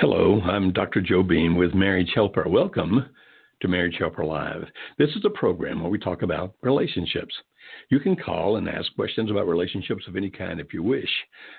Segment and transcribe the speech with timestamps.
[0.00, 1.02] Hello, I'm Dr.
[1.02, 2.48] Joe Beam with Marriage Helper.
[2.48, 3.04] Welcome
[3.60, 4.64] to Marriage Helper Live.
[4.96, 7.34] This is a program where we talk about relationships.
[7.90, 11.10] You can call and ask questions about relationships of any kind if you wish.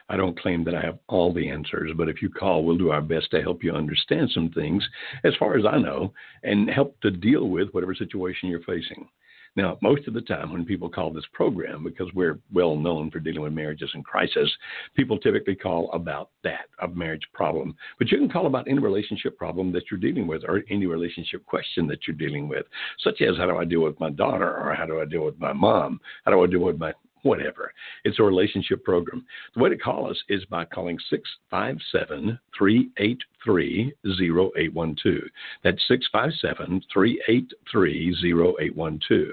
[0.09, 2.90] I don't claim that I have all the answers, but if you call, we'll do
[2.90, 4.84] our best to help you understand some things
[5.23, 6.12] as far as I know
[6.42, 9.08] and help to deal with whatever situation you're facing.
[9.55, 13.20] Now, most of the time when people call this program, because we're well known for
[13.20, 14.50] dealing with marriages in crisis,
[14.96, 17.76] people typically call about that, a marriage problem.
[18.00, 21.45] But you can call about any relationship problem that you're dealing with or any relationship
[21.45, 22.66] question that you're dealing with,
[23.00, 25.38] such as how do I deal with my daughter or how do I deal with
[25.38, 26.00] my mom?
[26.23, 27.72] How do I deal with my whatever.
[28.03, 29.25] It's a relationship program.
[29.55, 35.22] The way to call us is by calling 657 383 0812.
[35.63, 39.28] That's 657 383 0812.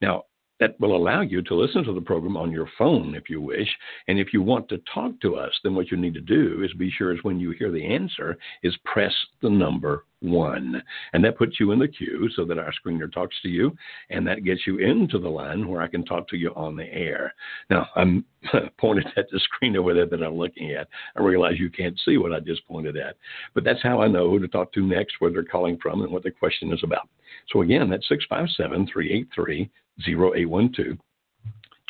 [0.00, 0.24] Now,
[0.60, 3.68] that will allow you to listen to the program on your phone if you wish.
[4.06, 6.72] And if you want to talk to us, then what you need to do is
[6.74, 10.82] be sure is when you hear the answer is press the number one.
[11.12, 13.74] And that puts you in the queue so that our screener talks to you
[14.10, 16.84] and that gets you into the line where I can talk to you on the
[16.84, 17.32] air.
[17.70, 18.24] Now, I'm
[18.78, 20.88] pointed at the screen over there that I'm looking at.
[21.16, 23.16] I realize you can't see what I just pointed at,
[23.54, 26.12] but that's how I know who to talk to next, where they're calling from, and
[26.12, 27.08] what the question is about.
[27.52, 29.70] So again, that's 657 383
[30.06, 30.98] 0812.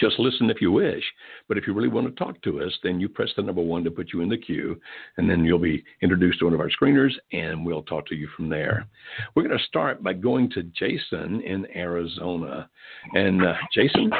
[0.00, 1.04] Just listen if you wish.
[1.46, 3.84] But if you really want to talk to us, then you press the number one
[3.84, 4.80] to put you in the queue,
[5.18, 8.26] and then you'll be introduced to one of our screeners, and we'll talk to you
[8.34, 8.86] from there.
[9.34, 12.70] We're going to start by going to Jason in Arizona.
[13.12, 14.10] And uh, Jason,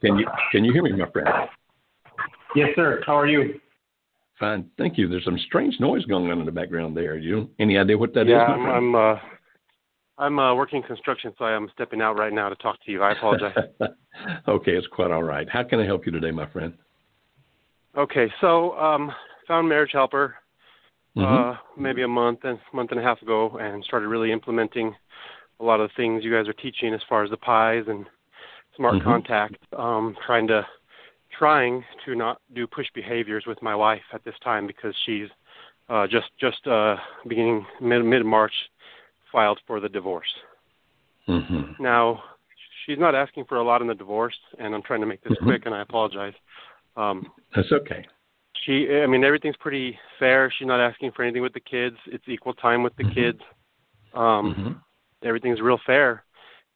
[0.00, 1.28] can you can you hear me, my friend?
[2.56, 3.02] Yes, sir.
[3.06, 3.60] How are you?
[4.38, 5.08] Fine, thank you.
[5.08, 7.16] There's some strange noise going on in the background there.
[7.16, 8.48] You any idea what that yeah, is?
[8.48, 9.18] yeah, I'm, I'm uh,
[10.18, 13.02] I'm uh, working construction, so I'm stepping out right now to talk to you.
[13.02, 13.54] I apologize.
[14.48, 15.48] okay, it's quite all right.
[15.48, 16.74] How can I help you today, my friend?
[17.96, 19.12] Okay, so um,
[19.46, 20.36] found Marriage Helper
[21.16, 21.54] uh, Mhm.
[21.54, 24.94] uh, maybe a month and month and a half ago, and started really implementing
[25.60, 28.06] a lot of the things you guys are teaching as far as the pies and
[28.76, 29.04] smart Mhm.
[29.04, 29.56] contact.
[29.76, 30.66] Um, trying to
[31.30, 35.28] trying to not do push behaviors with my wife at this time because she's
[35.88, 36.96] uh, just just uh,
[37.26, 38.70] beginning mid mid March
[39.32, 40.32] filed for the divorce.
[41.26, 41.78] Mhm.
[41.78, 42.22] Now,
[42.84, 45.36] she's not asking for a lot in the divorce, and I'm trying to make this
[45.38, 45.44] Mhm.
[45.44, 46.34] quick, and I apologize.
[46.96, 48.06] Um, That's okay.
[48.54, 50.50] she, I mean, everything's pretty fair.
[50.50, 51.96] She's not asking for anything with the kids.
[52.06, 53.14] It's equal time with the Mhm.
[53.14, 53.42] kids.
[54.14, 54.82] Um, Mhm.
[55.22, 56.24] Everything's real fair.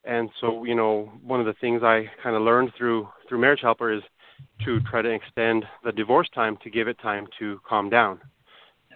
[0.04, 3.60] And so, you know, one of the things I kind of learned through through Marriage
[3.60, 4.02] Helper is
[4.64, 8.20] to try to extend the divorce time to give it time to calm down.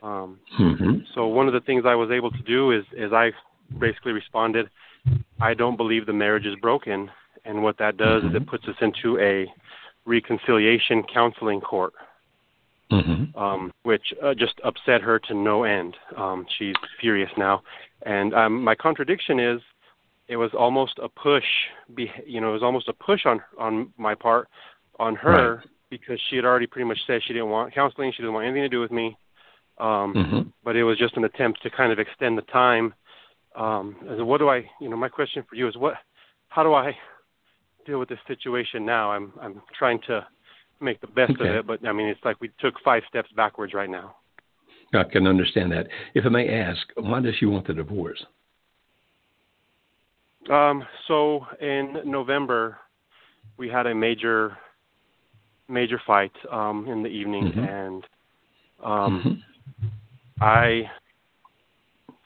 [0.02, 1.06] Um, Mhm.
[1.14, 3.32] so one of the things I was able to do is, is I
[3.78, 4.68] basically responded,
[5.40, 7.10] I don't believe the marriage is broken.
[7.44, 8.36] And what that does is Mhm.
[8.36, 9.52] it puts us into a
[10.04, 11.92] reconciliation counseling court,
[12.90, 13.36] Mhm.
[13.36, 15.96] um, which uh, just upset her to no end.
[16.16, 17.62] Um, she's furious now.
[18.02, 19.60] And um, my contradiction is
[20.28, 21.46] it was almost a push,
[21.96, 24.48] you know, it was almost a push on, on my part
[24.98, 28.34] on her because she had already pretty much said she didn't want counseling, she didn't
[28.34, 29.16] want anything to do with me.
[29.78, 30.52] Um, Mhm.
[30.64, 32.94] but it was just an attempt to kind of extend the time.
[33.56, 33.96] Um,
[34.26, 35.94] what do I, you know, my question for you is what,
[36.48, 36.96] how do I
[37.86, 39.10] deal with this situation now?
[39.12, 40.26] I'm I'm trying to
[40.80, 41.48] make the best Okay.
[41.48, 44.16] of it, but I mean it's like we took five steps backwards right now.
[44.94, 45.86] I can understand that.
[46.14, 48.24] If I may ask, why does she want the divorce?
[50.50, 52.78] Um, so in November,
[53.56, 54.56] we had a major
[55.68, 57.68] major fight um, in the evening, Mhm.
[57.68, 58.06] and
[58.84, 59.42] um, Mhm.
[60.40, 60.90] I,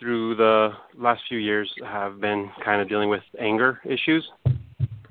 [0.01, 4.29] through the last few years, have been kind of dealing with anger issues.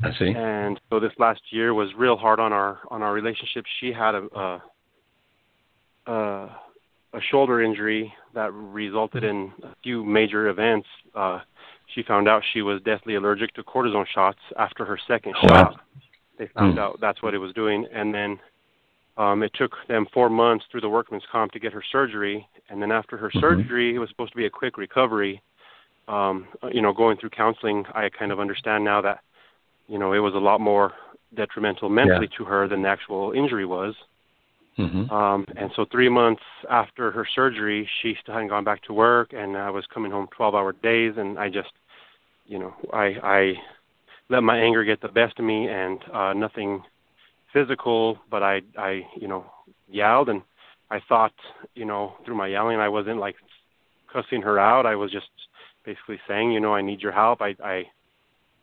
[0.01, 0.33] I see.
[0.35, 3.65] and so this last year was real hard on our on our relationship.
[3.79, 6.13] She had a a, a,
[7.13, 10.87] a shoulder injury that resulted in a few major events.
[11.13, 11.39] Uh,
[11.93, 15.49] she found out she was deathly allergic to cortisone shots after her second Wow.
[15.49, 15.79] shot.
[16.37, 16.81] They found Mm.
[16.81, 18.39] out that's what it was doing, and then
[19.19, 22.47] um, it took them four months through the workman's comp to get her surgery.
[22.69, 23.41] And then after her Mhm.
[23.41, 25.41] surgery, it was supposed to be a quick recovery.
[26.07, 29.19] Um, you know, going through counseling, I kind of understand now that
[29.89, 30.93] you know, it was a lot more
[31.33, 33.95] detrimental mentally to her than the actual injury was.
[34.77, 35.11] Mm-hmm.
[35.11, 39.33] Um, and so three months after her surgery, she still hadn't gone back to work,
[39.33, 41.71] and I was coming home 12-hour days, and I just,
[42.45, 43.53] you know, I I
[44.29, 46.83] let my anger get the best of me, and uh, nothing
[47.53, 49.45] physical, but I I you know
[49.89, 50.41] yelled, and
[50.91, 51.33] I thought,
[51.75, 53.35] you know, through my yelling, I wasn't like
[54.11, 54.85] cussing her out.
[54.85, 55.29] I was just
[55.85, 57.41] basically saying, you know, I need your help.
[57.41, 57.83] I I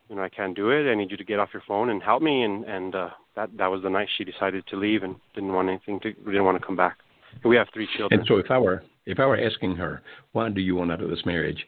[0.09, 0.91] you know, I can't do it.
[0.91, 2.43] I need you to get off your phone and help me.
[2.43, 5.69] And and uh, that that was the night she decided to leave and didn't want
[5.69, 6.99] anything to didn't want to come back.
[7.43, 8.21] And we have three children.
[8.21, 10.03] And so, if I were if I were asking her,
[10.33, 11.65] why do you want out of this marriage,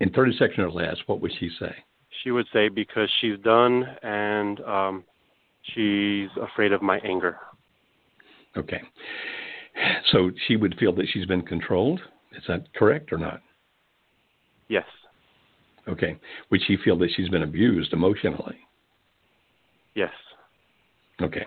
[0.00, 1.74] in 30 seconds or less, what would she say?
[2.22, 5.04] She would say because she's done and um,
[5.74, 7.38] she's afraid of my anger.
[8.56, 8.82] Okay.
[10.10, 12.00] So she would feel that she's been controlled.
[12.36, 13.40] Is that correct or not?
[14.68, 14.84] Yes.
[15.88, 16.18] Okay.
[16.50, 18.58] Would she feel that she's been abused emotionally?
[19.94, 20.12] Yes.
[21.20, 21.44] Okay.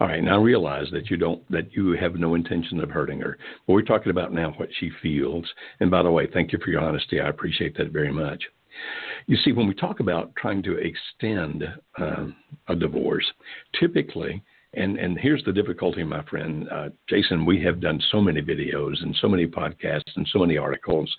[0.00, 0.22] All right.
[0.22, 3.38] Now realize that you don't that you have no intention of hurting her.
[3.66, 5.44] But we're talking about now what she feels.
[5.80, 7.20] And by the way, thank you for your honesty.
[7.20, 8.42] I appreciate that very much.
[9.26, 11.64] You see, when we talk about trying to extend
[11.98, 12.36] um,
[12.68, 13.30] a divorce,
[13.78, 14.42] typically
[14.74, 17.44] and and here's the difficulty, my friend uh, Jason.
[17.44, 21.12] We have done so many videos and so many podcasts and so many articles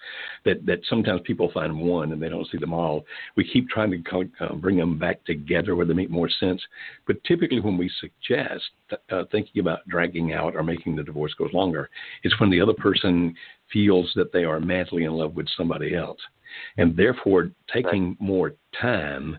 [0.45, 3.03] that that sometimes people find one and they don't see them all.
[3.35, 6.61] We keep trying to uh, bring them back together where they make more sense.
[7.05, 8.63] But typically, when we suggest
[9.11, 11.89] uh, thinking about dragging out or making the divorce go longer,
[12.23, 13.35] it's when the other person
[13.73, 16.19] feels that they are madly in love with somebody else,
[16.77, 19.37] and therefore taking more time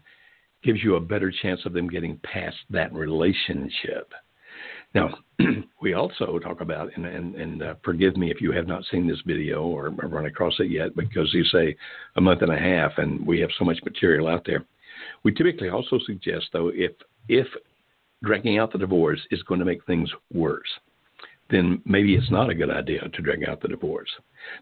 [0.63, 4.13] gives you a better chance of them getting past that relationship.
[4.95, 5.15] Now,
[5.83, 9.07] we also talk about, and, and, and uh, forgive me if you have not seen
[9.07, 11.75] this video or run across it yet, because you say
[12.17, 14.65] a month and a half, and we have so much material out there.
[15.25, 16.93] We typically also suggest, though, if
[17.29, 17.47] if
[18.23, 20.69] dragging out the divorce is going to make things worse,
[21.51, 24.11] then maybe it's not a good idea to drag out the divorce.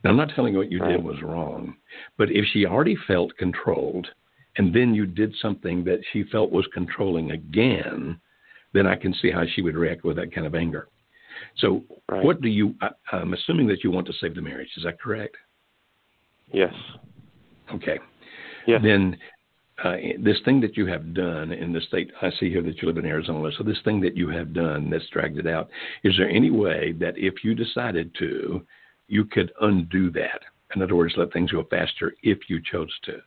[0.03, 1.77] Now, I'm not telling you what you did was wrong,
[2.17, 4.07] but if she already felt controlled
[4.57, 8.21] and then you did something that she felt was controlling again,
[8.73, 10.89] then I can see how she would react with that kind of anger.
[11.59, 12.25] So, right.
[12.25, 12.75] what do you?
[12.81, 14.69] I, I'm assuming that you want to save the marriage.
[14.77, 15.37] Is that correct?
[16.53, 16.75] Yes.
[17.73, 17.99] Okay.
[18.67, 18.81] Yes.
[18.83, 19.17] Then
[19.83, 22.89] uh, this thing that you have done in the state, I see here that you
[22.89, 23.51] live in Arizona.
[23.57, 25.71] So this thing that you have done that's dragged it out,
[26.05, 28.67] is there any way that if you decided to,
[29.09, 30.41] you could undo that?
[30.75, 33.19] In other words, let things go faster if you chose to.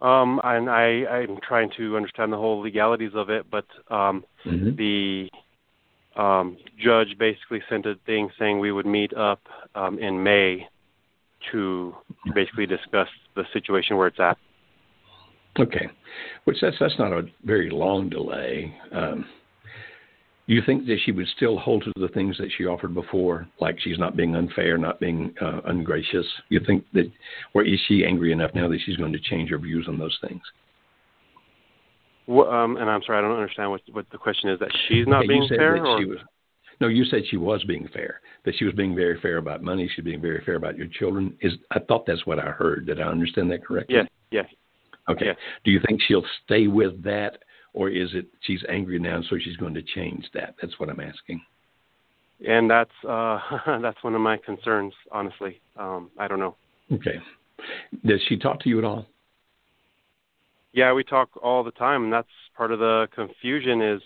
[0.00, 4.76] Um, and I, I'm trying to understand the whole legalities of it, but um, mm-hmm.
[4.76, 5.28] the
[6.16, 9.40] um, judge basically sent a thing saying we would meet up
[9.74, 10.66] um, in May
[11.52, 11.94] to
[12.34, 14.36] basically discuss the situation where it's at.
[15.58, 15.88] Okay,
[16.44, 18.74] which that's that's not a very long delay.
[18.92, 19.26] Um,
[20.54, 23.78] you think that she would still hold to the things that she offered before, like
[23.80, 26.26] she's not being unfair, not being uh, ungracious?
[26.48, 27.10] You think that,
[27.54, 30.18] or is she angry enough now that she's going to change her views on those
[30.26, 30.42] things?
[32.26, 34.58] Well, um, and I'm sorry, I don't understand what what the question is.
[34.60, 36.18] That she's not okay, being fair, or was,
[36.80, 38.20] no, you said she was being fair.
[38.44, 39.90] That she was being very fair about money.
[39.94, 41.36] She's being very fair about your children.
[41.42, 42.86] Is I thought that's what I heard.
[42.86, 43.96] Did I understand that correctly?
[43.96, 44.06] Yes.
[44.30, 44.46] Yes.
[45.08, 45.26] Okay.
[45.26, 45.36] Yes.
[45.64, 47.38] Do you think she'll stay with that
[47.72, 50.54] or is it she's angry now, so she's going to change that?
[50.60, 51.40] That's what I'm asking.
[52.46, 53.38] And that's uh,
[53.82, 55.60] that's one of my concerns, honestly.
[55.76, 56.56] Um, I don't know.
[56.92, 57.20] Okay.
[58.06, 59.06] Does she talk to you at all?
[60.72, 63.82] Yeah, we talk all the time, and that's part of the confusion.
[63.82, 64.00] Is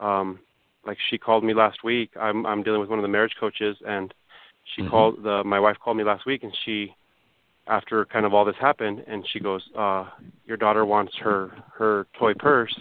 [0.00, 0.40] um,
[0.86, 2.10] like she called me last week.
[2.18, 4.12] I'm I'm dealing with one of the marriage coaches, and
[4.74, 4.90] she mm-hmm.
[4.90, 6.94] called the my wife called me last week, and she
[7.68, 10.06] after kind of all this happened, and she goes, uh,
[10.46, 12.74] "Your daughter wants her her toy purse,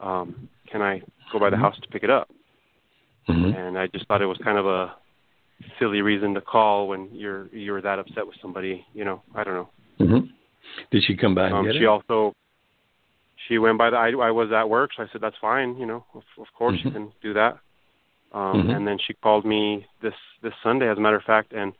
[0.00, 1.02] um, can I
[1.32, 1.64] go by the mm-hmm.
[1.64, 2.28] house to pick it up?
[3.28, 3.56] Mm-hmm.
[3.56, 4.94] And I just thought it was kind of a
[5.78, 8.86] silly reason to call when you're you're that upset with somebody.
[8.94, 9.68] You know, I don't know.
[10.00, 10.26] Mm-hmm.
[10.90, 11.50] Did she come by?
[11.50, 11.86] Um, she it?
[11.86, 12.32] also
[13.48, 13.96] she went by the.
[13.96, 15.76] I, I was at work, so I said that's fine.
[15.76, 16.88] You know, of, of course mm-hmm.
[16.88, 17.58] you can do that.
[18.32, 18.70] Um, mm-hmm.
[18.70, 21.72] And then she called me this this Sunday, as a matter of fact, and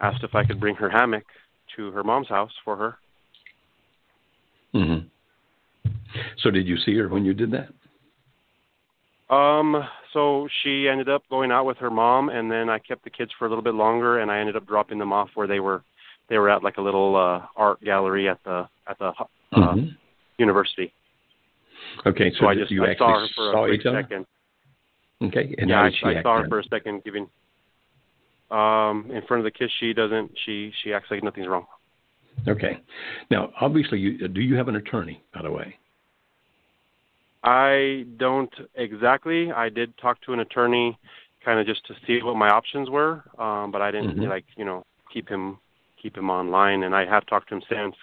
[0.00, 1.24] asked if I could bring her hammock
[1.76, 2.96] to her mom's house for her.
[4.74, 5.06] Mm-hmm.
[6.42, 7.68] So did you see her when you did that?
[9.28, 9.82] Um,
[10.12, 13.30] so she ended up going out with her mom, and then I kept the kids
[13.38, 15.82] for a little bit longer, and I ended up dropping them off where they were.
[16.28, 19.88] They were at like a little uh, art gallery at the at the uh, mm-hmm.
[20.38, 20.92] university.
[22.04, 24.02] Okay, so, so I just you I actually saw her for saw a quick other?
[24.02, 24.26] second.
[25.22, 27.28] Okay, and yeah, I, I saw her for a second, giving
[28.50, 29.72] um in front of the kids.
[29.80, 30.30] She doesn't.
[30.44, 31.66] She she acts like nothing's wrong.
[32.46, 32.78] Okay,
[33.30, 35.22] now obviously, you, do you have an attorney?
[35.34, 35.76] By the way.
[37.46, 39.52] I don't exactly.
[39.52, 40.98] I did talk to an attorney,
[41.44, 44.28] kind of just to see what my options were, um, but I didn't Mhm.
[44.28, 45.58] like you know keep him
[45.96, 46.82] keep him online.
[46.82, 47.96] And I have talked to him since,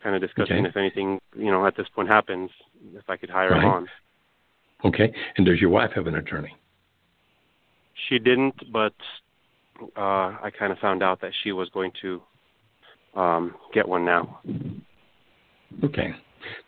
[0.00, 0.68] kind of discussing Okay.
[0.68, 2.50] if anything you know at this point happens,
[2.94, 3.64] if I could hire Right.
[3.64, 3.88] him on.
[4.84, 5.12] Okay.
[5.36, 6.54] And does your wife have an attorney?
[7.94, 8.94] She didn't, but
[9.96, 12.22] uh, I kind of found out that she was going to
[13.14, 14.40] um, get one now.
[15.82, 16.14] Okay.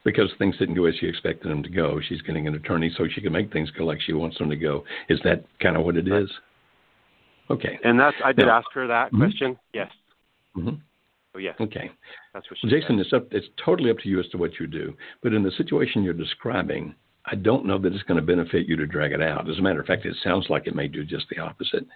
[0.04, 3.06] Because things didn't go as she expected them to go, she's getting an attorney so
[3.08, 4.84] she can make things go like she wants them to go.
[5.08, 6.30] Is that kind of what it is?
[7.50, 7.78] Okay.
[7.84, 9.18] And that's I did Now- ask her that Mhm.
[9.18, 9.58] question.
[9.72, 9.90] Yes.
[10.54, 10.70] hmm
[11.32, 11.90] So yes, Okay.
[12.32, 13.00] that's what she Jason, said.
[13.06, 13.32] it's up.
[13.32, 14.96] It's totally up to you as to what you do.
[15.22, 16.94] But in the situation you're describing,
[17.26, 19.48] I don't know that it's going to benefit you to drag it out.
[19.48, 21.86] As a matter of fact, it sounds like it may do just the opposite.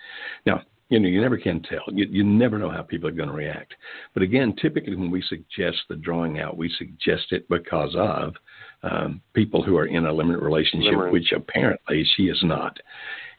[0.46, 1.84] Now, you know, you never can tell.
[1.88, 3.74] You, you never know how people are going to react.
[4.12, 8.34] But again, typically when we suggest the drawing out, we suggest it because of
[8.82, 12.76] um, people who are in a limerent relationship, which apparently she is not.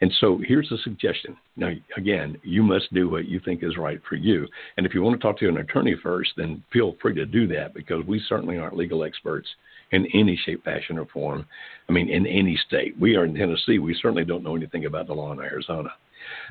[0.01, 1.37] And so here's a suggestion.
[1.55, 4.47] Now, again, you must do what you think is right for you.
[4.75, 7.47] And if you want to talk to an attorney first, then feel free to do
[7.47, 9.47] that because we certainly aren't legal experts
[9.91, 11.45] in any shape, fashion, or form.
[11.87, 12.99] I mean, in any state.
[12.99, 13.79] We are in Tennessee.
[13.79, 15.91] We certainly don't know anything about the law in Arizona.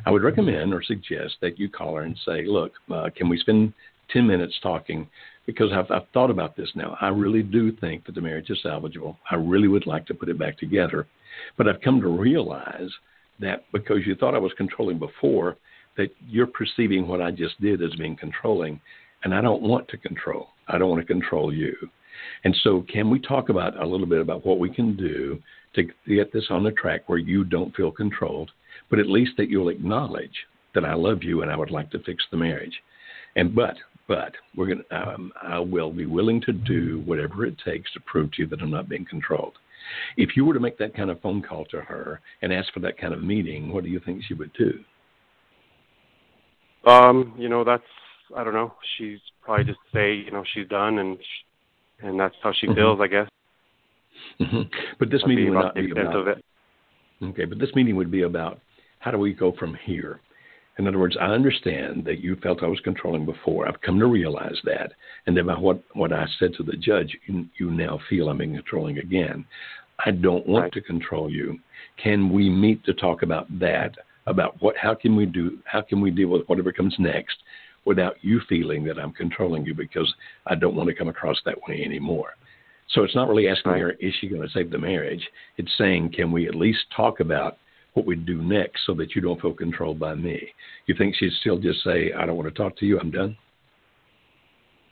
[0.07, 3.39] I would recommend or suggest that you call her and say, look, uh, can we
[3.39, 3.73] spend
[4.11, 5.09] 10 minutes talking?
[5.47, 6.97] Because I've, I've thought about this now.
[7.01, 9.17] I really do think that the marriage is salvageable.
[9.31, 11.07] I really would like to put it back together.
[11.57, 12.91] But I've come to realize
[13.41, 15.57] that because you thought I was controlling before,
[15.97, 18.81] that you're perceiving what I just did as being controlling.
[19.23, 20.49] And I don't want to control.
[20.69, 21.75] I don't want to control you.
[22.45, 25.43] And so, can we talk about a little bit about what we can do
[25.75, 28.51] to get this on the track where you don't feel controlled,
[28.91, 31.99] but at least that you'll acknowledge that I love you and I would like to
[32.01, 32.83] fix the marriage.
[33.37, 33.77] And but
[34.07, 38.33] but we're gonna um, I will be willing to do whatever it takes to prove
[38.33, 39.55] to you that I'm not being controlled.
[40.17, 42.81] If you were to make that kind of phone call to her and ask for
[42.81, 44.73] that kind of meeting, what do you think she would do?
[46.87, 47.83] Um, you know, that's
[48.37, 48.75] I don't know.
[48.97, 52.75] She's probably just say, you know, she's done, and sh- and that's how she Mhm.
[52.75, 53.29] feels, I guess.
[54.39, 54.63] hmm
[54.99, 56.45] But this That'd meeting would not be about of it.
[57.31, 58.61] Okay, but this meeting would be about
[58.99, 60.21] how do we go from here?
[60.79, 63.69] In other words, I understand that you felt I was controlling before.
[63.69, 64.93] I've come to realize that.
[65.27, 68.39] And then by what, what I said to the judge, you, you now feel I'm
[68.39, 69.45] being controlling again.
[70.05, 70.73] I don't want Right.
[70.73, 71.61] to control you.
[72.03, 73.95] Can we meet to talk about that?
[74.27, 77.37] About what how can we do how can we deal with whatever comes next
[77.85, 80.13] without you feeling that I'm controlling you because
[80.47, 82.31] I don't want to come across that way anymore.
[82.91, 85.27] So it's not really asking her, is she going to save the marriage?
[85.57, 87.59] It's saying, can we at least talk about
[87.95, 90.49] what we do next so that you don't feel controlled by me?
[90.87, 93.37] You think she'd still just say, I don't want to talk to you, I'm done?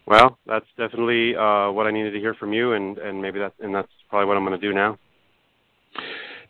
[0.07, 3.53] Well, that's definitely uh, what I needed to hear from you, and and maybe that
[3.61, 4.99] and that's probably what I'm going to do now.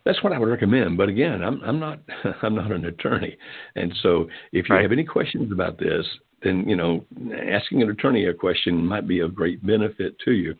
[0.05, 0.97] That's what I would recommend.
[0.97, 1.99] But again, I'm, I'm not
[2.41, 3.37] I'm not an attorney,
[3.75, 4.81] and so if you Right.
[4.81, 6.05] have any questions about this,
[6.43, 7.05] then you know
[7.47, 10.55] asking an attorney a question might be of great benefit to you.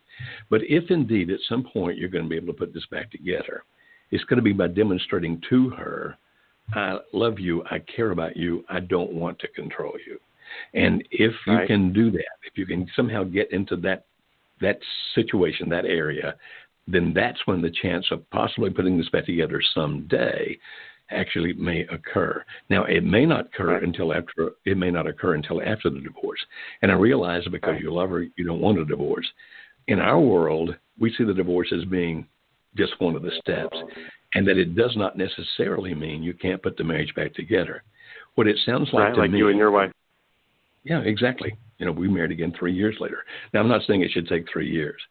[0.50, 3.12] But if indeed at some point you're going to be able to put this back
[3.12, 3.64] together,
[4.12, 6.18] it's going to be by demonstrating to her,
[6.74, 10.20] I love you, I care about you, I don't want to control you.
[10.74, 11.68] And if you Right.
[11.68, 14.06] can do that, if you can somehow get into that
[14.62, 14.80] that
[15.14, 16.36] situation, that area,
[16.88, 20.58] then that's when the chance of possibly putting this back together someday
[21.14, 22.44] actually may occur.
[22.70, 23.84] Now, it may not occur Right.
[23.84, 26.44] until after it may not occur until after the divorce.
[26.82, 27.82] And I realize because Right.
[27.82, 29.30] you love her, you don't want a divorce.
[29.88, 32.28] In our world, we see the divorce as being
[32.76, 33.78] just one of the steps,
[34.36, 37.84] and that it does not necessarily mean you can't put the marriage back together.
[38.36, 39.92] What it sounds like right, to like me, you and your wife.
[40.84, 41.56] yeah, exactly.
[41.78, 43.26] You know, we married again three years later.
[43.54, 45.02] Now, I'm not saying it should take three years,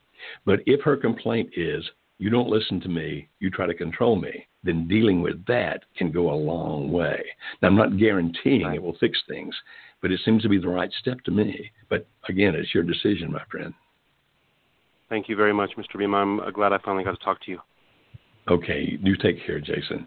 [0.45, 1.89] but if her complaint is,
[2.23, 6.13] you don't listen to me, you try to control me, then dealing with that can
[6.13, 7.21] go a long way.
[7.61, 8.77] Now, I'm not guaranteeing Right.
[8.77, 9.53] it will fix things,
[10.01, 11.73] but it seems to be the right step to me.
[11.89, 13.75] But again, it's your decision, my friend.
[15.09, 15.99] Thank you very much, Mr.
[15.99, 16.15] Beam.
[16.15, 17.59] I'm uh, glad I finally got to talk to you.
[18.49, 20.07] Okay, you take care, Jason.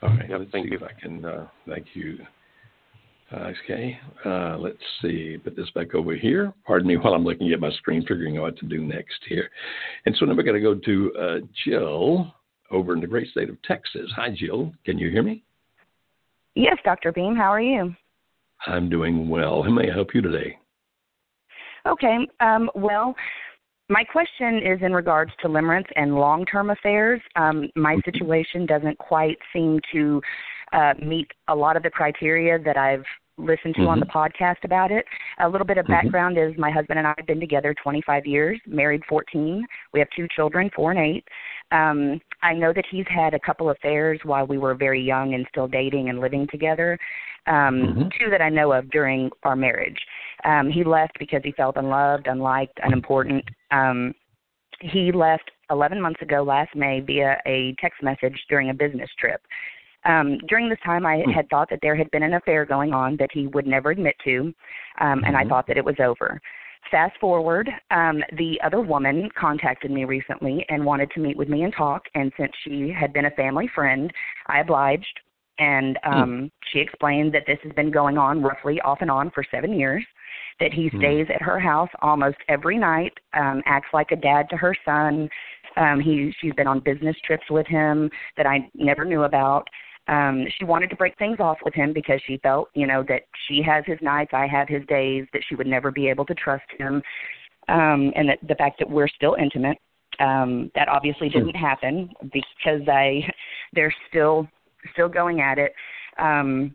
[0.00, 0.78] All right, Yep, thank see you.
[0.78, 1.22] if I can.
[1.22, 2.18] Uh, thank you.
[3.32, 5.36] Okay, uh, let's see.
[5.42, 6.52] Put this back over here.
[6.64, 9.50] Pardon me while I'm looking at my screen, figuring out what to do next here.
[10.04, 12.32] And so now we're going to go to uh, Jill
[12.70, 14.10] over in the great state of Texas.
[14.14, 14.72] Hi, Jill.
[14.84, 15.42] Can you hear me?
[16.54, 17.12] Yes, Dr.
[17.12, 17.34] Beam.
[17.34, 17.94] How are you?
[18.66, 19.62] I'm doing well.
[19.62, 20.56] How may I help you today?
[21.86, 22.18] Okay.
[22.40, 23.14] Um, well,
[23.88, 27.20] my question is in regards to limerence and long term affairs.
[27.36, 30.20] Um, my situation doesn't quite seem to
[30.72, 33.04] uh, meet a lot of the criteria that I've
[33.38, 33.88] listened to mm-hmm.
[33.88, 34.18] on the mm-hmm.
[34.18, 35.04] podcast about it.
[35.40, 35.92] A little bit of mm-hmm.
[35.92, 36.52] background mm-hmm.
[36.52, 39.64] is my husband and I have been together 25 years, married 14.
[39.92, 41.24] We have two children, four and eight.
[41.72, 45.46] Um, I know that he's had a couple affairs while we were very young and
[45.50, 46.98] still dating and living together.
[47.46, 48.02] Um, mm-hmm.
[48.18, 49.98] Two that I know of during our marriage.
[50.44, 53.44] Um, he left because he felt unloved, unliked, unimportant.
[53.70, 54.14] Um,
[54.80, 59.40] he left 11 months ago last May via a text message during a business trip.
[60.06, 61.30] Um, during this time, I hmm.
[61.30, 64.14] had thought that there had been an affair going on that he would never admit
[64.24, 64.54] to, um,
[65.00, 65.24] mm-hmm.
[65.24, 65.50] and I mm-hmm.
[65.50, 66.40] thought that it was over.
[66.90, 71.64] Fast forward, um, the other woman contacted me recently and wanted to meet with me
[71.64, 72.02] and talk.
[72.14, 74.12] And since she had been a family friend,
[74.46, 75.20] I obliged.
[75.58, 76.12] And hmm.
[76.12, 76.50] um, mm.
[76.70, 80.04] she explained that this has been going on roughly off and on for seven years.
[80.60, 80.98] That he mm.
[80.98, 85.28] stays at her house almost every night, um, acts like a dad to her son.
[85.76, 89.68] Um, he she's been on business trips with him that I never knew about
[90.08, 93.22] um she wanted to break things off with him because she felt you know that
[93.46, 96.34] she has his nights i have his days that she would never be able to
[96.34, 97.02] trust him
[97.68, 99.78] um and that the fact that we're still intimate
[100.20, 103.20] um that obviously didn't happen because i
[103.72, 104.46] they're still
[104.92, 105.72] still going at it
[106.18, 106.74] um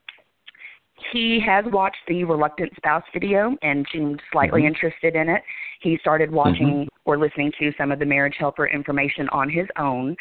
[1.11, 4.67] he has watched the reluctant spouse video and seemed slightly mm-hmm.
[4.67, 5.41] interested in it.
[5.81, 7.09] He started watching mm-hmm.
[7.09, 10.15] or listening to some of the marriage helper information on his own.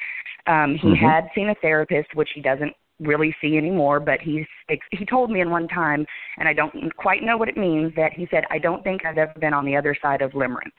[0.47, 1.05] Um, he mm-hmm.
[1.05, 4.47] had seen a therapist, which he doesn't really see anymore but he's
[4.93, 6.07] he told me in one time
[6.39, 9.19] and I don't quite know what it means that he said I don't think I've
[9.19, 10.71] ever been on the other side of limerence.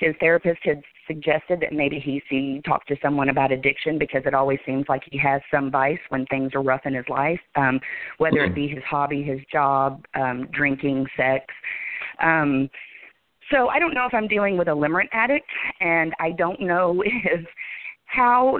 [0.00, 4.34] His therapist had suggested that maybe he see talk to someone about addiction because it
[4.34, 7.78] always seems like he has some vice when things are rough in his life um
[8.18, 11.44] whether it be his hobby his job um drinking sex.
[12.22, 12.68] Um
[13.50, 17.02] so I don't know if I'm dealing with a limerent addict and I don't know
[17.06, 17.44] if
[18.06, 18.58] how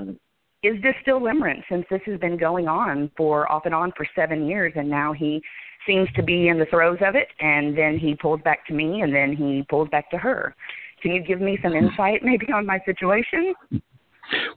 [0.62, 4.06] is this still limerence since this has been going on for off and on for
[4.14, 5.42] seven years and now he
[5.86, 9.00] seems to be in the throes of it and then he pulls back to me
[9.00, 10.54] and then he pulls back to her.
[11.02, 11.78] Can you give me some hmm.
[11.78, 13.54] insight maybe on my situation?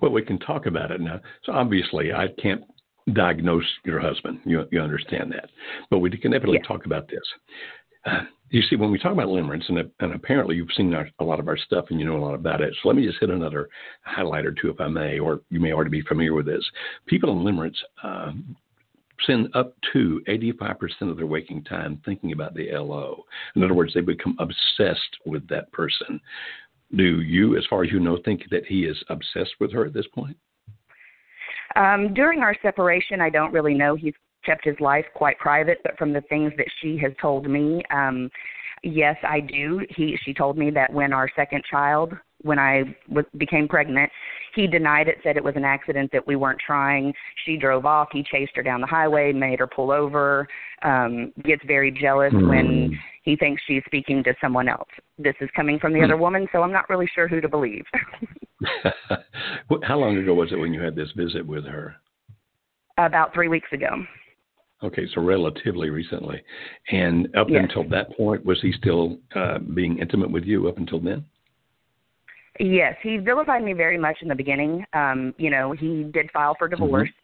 [0.01, 1.19] Well we can talk about it now.
[1.43, 2.63] So obviously i can't
[3.13, 4.39] diagnose your husband.
[4.45, 5.49] You you understand that.
[5.89, 6.67] But we can definitely yes.
[6.67, 7.23] talk about this
[8.49, 11.39] you see, when we talk about limerence, and, and apparently you've seen our, a lot
[11.39, 12.73] of our stuff and you know a lot about it.
[12.81, 13.69] So let me just hit another
[14.03, 16.63] highlight or two, if I may, or you may already be familiar with this.
[17.07, 18.31] People in limerence uh,
[19.21, 20.77] spend up to 85%
[21.09, 23.23] of their waking time thinking about the LO.
[23.55, 26.19] In other words, they become obsessed with that person.
[26.95, 29.93] Do you, as far as you know, think that he is obsessed with her at
[29.93, 30.37] this point?
[31.75, 33.95] Um, during our separation, I don't really know.
[33.95, 34.13] He's
[34.45, 38.29] kept his life quite private, but from the things that she has told me, um,
[38.83, 39.81] yes, I do.
[39.89, 44.11] He she told me that when our second child, when I w- became pregnant,
[44.53, 47.13] he denied it, said it was an accident, that we weren't trying.
[47.45, 48.09] She drove off.
[48.11, 50.47] He chased her down the highway, made her pull over.
[50.83, 52.47] Um, gets very jealous mm.
[52.47, 54.87] when he thinks she's speaking to someone else.
[55.17, 56.05] This is coming from the mm.
[56.05, 57.83] other woman, so I'm not really sure who to believe.
[59.83, 61.95] How long ago was it when you had this visit with her?
[62.97, 63.89] About three weeks ago.
[64.85, 66.41] Okay, so relatively recently.
[66.91, 67.63] And up yes.
[67.63, 71.25] until that point, was he still uh, being intimate with you up until then?
[72.59, 74.85] Yes, he vilified me very much in the beginning.
[74.93, 77.09] Um, you know, he did file for divorce.
[77.09, 77.21] Mm-hmm.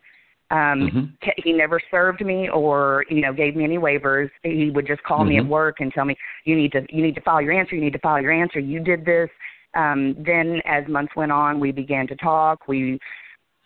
[0.52, 1.30] Um, mm-hmm.
[1.38, 4.30] He never served me or you know gave me any waivers.
[4.44, 5.30] He would just call mm-hmm.
[5.30, 5.52] me at mm-hmm.
[5.52, 7.76] work and tell me you need to you need to file your answer.
[7.76, 8.60] You need to file your answer.
[8.60, 9.30] You did this.
[9.74, 12.68] Um, then as months went on, we began to talk.
[12.68, 13.00] We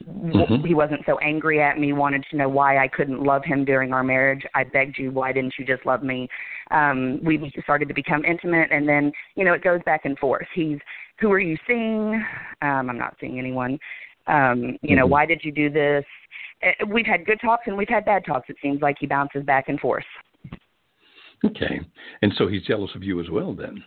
[0.04, 0.66] Mm-hmm.
[0.66, 3.94] He wasn't so angry at me, wanted to know why I couldn't love him during
[3.94, 4.44] our marriage.
[4.54, 6.28] I begged you, why didn't you just love me?
[6.72, 10.48] Um, we started to become intimate, and then, you know, it goes back and forth.
[10.54, 10.78] He's,
[11.20, 12.16] who are you seeing?
[12.62, 13.80] Um, I'm not seeing anyone.
[14.28, 15.12] Um, you know, mm-hmm.
[15.12, 16.04] why did you do this?
[16.62, 18.50] Uh, we've had good talks and we've had bad talks.
[18.50, 20.06] It seems like he bounces back and forth.
[21.46, 21.80] Okay.
[22.22, 23.84] And so he's jealous of you as well, then?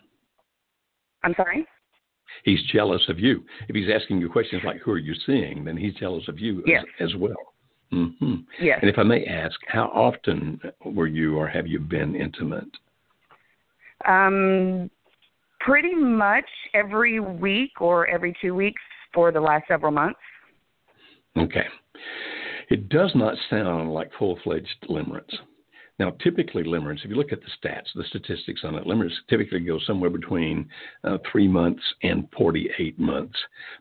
[1.25, 1.67] I'm sorry?
[2.45, 3.45] He's jealous of you.
[3.69, 6.63] If he's asking you questions like, who are you seeing, then he's jealous of you
[6.67, 6.85] yes.
[7.01, 7.37] as, as, well.
[7.93, 8.35] Mm-hmm.
[8.61, 8.79] Yes.
[8.81, 12.69] And if I may ask, how often were you or have you been intimate?
[14.07, 14.91] Um,
[15.61, 20.21] pretty much every week or every two weeks for the last several months.
[21.37, 21.67] Okay.
[22.71, 25.35] It does not sound like full fledged limerence.
[25.99, 29.61] Now, typically, limerence, if you look at the stats, the statistics on it, limerence typically
[29.61, 30.69] goes somewhere between
[31.03, 33.37] uh, three months and 48 months.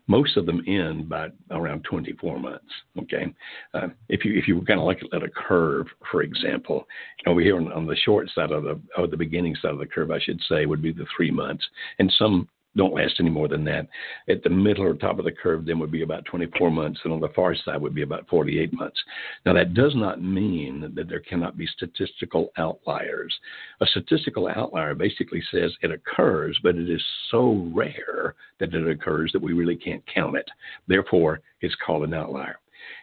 [0.08, 2.64] Most of them end by around 24 months.
[3.00, 3.32] Okay,
[3.74, 6.86] uh, if you if you kind of look at a curve, for example,
[7.26, 9.86] over here on, on the short side of the or the beginning side of the
[9.86, 11.64] curve, I should say, would be the three months,
[11.98, 13.88] and some don't last any more than that.
[14.28, 17.12] At the middle or top of the curve, then would be about 24 months, and
[17.12, 18.98] on the far side would be about 48 months.
[19.44, 23.36] Now, that does not mean that there cannot be statistical outliers.
[23.80, 29.32] A statistical outlier basically says it occurs, but it is so rare that it occurs
[29.32, 30.48] that we really can't count it.
[30.86, 32.60] Therefore, it's called an outlier.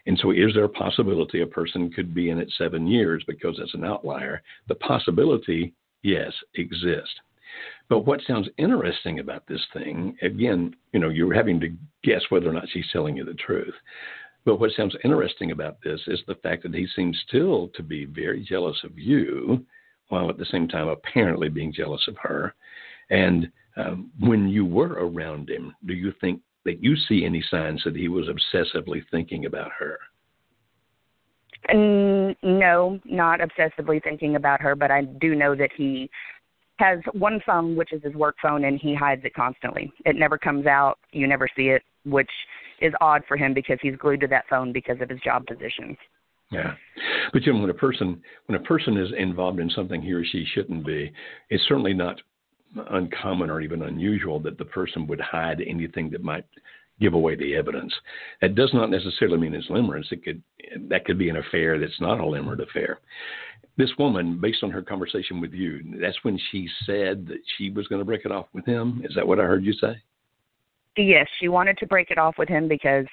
[0.07, 3.59] And so, is there a possibility a person could be in it seven years because
[3.59, 4.41] it's an outlier?
[4.69, 7.19] The possibility, yes, exists.
[7.88, 12.50] But what sounds interesting about this thing, again, you know, you're having to guess whether
[12.50, 13.76] or not she's telling you the truth.
[14.43, 18.06] But what sounds interesting about this is the fact that he seems still to be
[18.06, 19.65] very jealous of you,
[20.10, 22.54] while at the same time apparently being jealous of her.
[23.10, 27.84] And um, when you were around him, do you think that you see any signs
[27.86, 30.00] that he was obsessively thinking about her?
[31.74, 36.10] No, not obsessively thinking about her, but I do know that he
[36.77, 39.91] has one phone, which is his work phone, and he hides it constantly.
[40.05, 40.99] It never comes out.
[41.11, 42.29] You never see it, which
[42.81, 45.97] is odd for him because he's glued to that phone because of his job position.
[46.51, 46.75] Yeah,
[47.33, 50.23] but you know, when a person when a person is involved in something he or
[50.23, 51.11] she shouldn't be,
[51.49, 52.21] it's certainly not
[52.91, 56.45] uncommon or even unusual that the person would hide anything that might
[56.99, 57.93] give away the evidence.
[58.41, 60.12] That does not necessarily mean it's limerence.
[60.12, 60.41] It could
[60.89, 62.99] that could be an affair that's not a limerent affair.
[63.77, 67.88] This woman, based on her conversation with you, that's when she said that she was
[67.88, 69.01] going to break it off with him.
[69.03, 70.01] Is that what I heard you say?
[70.97, 73.05] Yes, she wanted to break it off with him because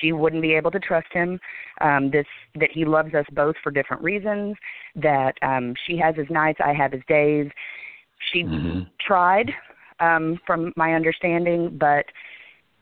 [0.00, 1.40] she wouldn't be able to trust him.
[1.80, 4.54] Um, this that he loves us both for different reasons.
[4.94, 7.50] That um, she has his nights, I have his days,
[8.32, 8.82] she mm-hmm.
[9.06, 9.50] tried,
[10.00, 12.04] um, from my understanding, but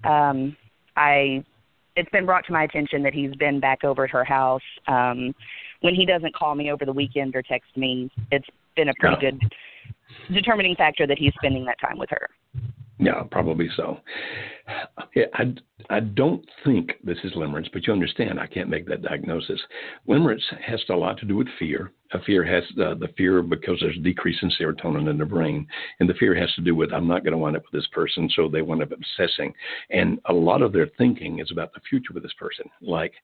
[0.05, 0.57] um,
[0.97, 1.45] I
[1.95, 4.63] it's been brought to my attention that he's been back over at her house.
[4.89, 5.35] Um,
[5.83, 9.17] when he doesn't call me over the weekend or text me, it's been a pretty
[9.23, 9.31] yeah.
[9.31, 9.43] good
[10.33, 12.31] determining factor that he's spending that time with her.
[12.99, 13.99] Yeah, probably so.
[15.35, 15.55] I,
[15.91, 19.61] I don't think this is limerence, but you understand I can't make that diagnosis.
[20.09, 21.93] Limerence has a lot to do with fear.
[22.13, 25.67] A fear has uh, the fear because there's a decrease in serotonin in the brain,
[25.99, 27.89] and the fear has to do with I'm not going to wind up with this
[27.93, 29.53] person, so they wind up obsessing.
[29.91, 33.15] And a lot of their thinking is about the future with this person, like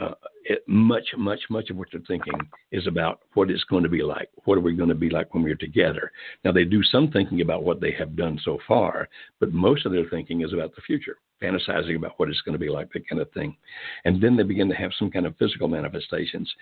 [0.00, 0.14] uh,
[0.50, 2.34] it, much, much, much of what they're thinking
[2.72, 4.28] is about what it's going to be like.
[4.44, 6.10] What are we going to be like when we're together?
[6.44, 9.08] Now, they do some thinking about what they have done so far,
[9.38, 12.58] but most of their thinking is about the future fantasizing about what it's going to
[12.58, 13.56] be like, that kind of thing.
[14.04, 16.52] And then they begin to have some kind of physical manifestations.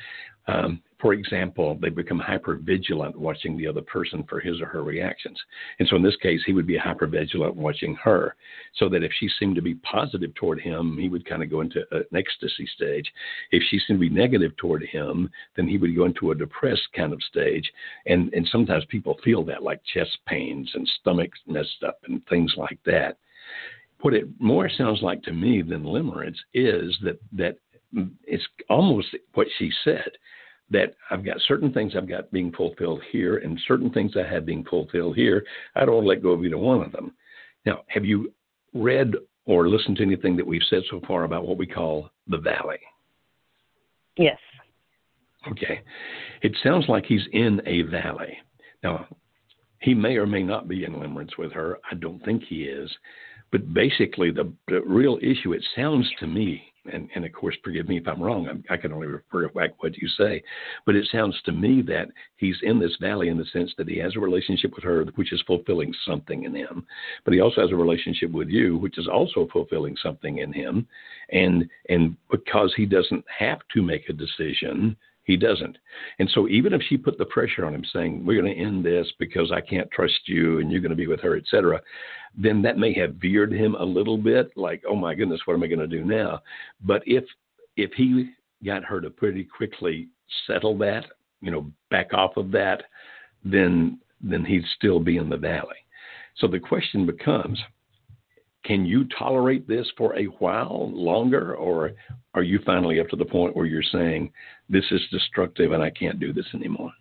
[0.47, 4.83] Um, for example, they become hyper vigilant watching the other person for his or her
[4.83, 5.39] reactions.
[5.79, 8.35] And so in this case, he would be hyper vigilant watching her,
[8.75, 11.61] so that if she seemed to be positive toward him, he would kind of go
[11.61, 13.13] into an ecstasy stage.
[13.51, 16.89] If she seemed to be negative toward him, then he would go into a depressed
[16.95, 17.71] kind of stage.
[18.07, 22.53] And, and sometimes people feel that, like chest pains and stomach messed up and things
[22.57, 23.19] like that
[24.01, 27.57] what it more sounds like to me than limerence is that that
[28.25, 30.11] it's almost what she said
[30.71, 34.45] that I've got certain things I've got being fulfilled here and certain things I have
[34.45, 35.45] being fulfilled here.
[35.75, 37.15] I don't want to let go of either one of them.
[37.65, 38.33] Now, have you
[38.75, 39.15] read
[39.47, 42.79] or listened to anything that we've said so far about what we call the valley?
[44.19, 44.39] Yes.
[45.51, 45.81] Okay.
[46.43, 48.37] It sounds like he's in a valley.
[48.83, 49.07] Now,
[49.81, 51.79] he may or may not be in limerence with her.
[51.91, 52.91] I don't think he is.
[53.51, 57.89] But basically, the, the real issue, it sounds to me, and, and of course, forgive
[57.89, 60.43] me if I'm wrong, I'm, i can only refer back what you say,
[60.87, 63.99] but it sounds to me that he's in this valley in the sense that he
[63.99, 66.87] has a relationship with her, which is fulfilling something in him,
[67.25, 70.87] but he also has a relationship with you, which is also fulfilling something in him,
[71.31, 74.97] and and because he doesn't have to make a decision,
[75.29, 75.77] he doesn't.
[76.19, 78.83] And so even if she put the pressure on him saying, We're going to end
[78.83, 81.81] this because I can't trust you and you're going to be with her, etc.,
[82.37, 85.63] then that may have veered him a little bit, like, oh my goodness, what am
[85.63, 86.41] I going to do now?
[86.85, 87.25] But if
[87.77, 88.31] if he
[88.65, 90.09] got her to pretty quickly
[90.47, 91.05] settle that,
[91.43, 92.85] you know, back off of that,
[93.45, 95.77] then then he'd still be in the valley.
[96.39, 97.61] So the question becomes,
[98.65, 101.93] can you tolerate this for a while longer, or
[102.35, 104.33] are you finally up to the point where you're saying
[104.69, 106.93] this is destructive and I can't do this anymore?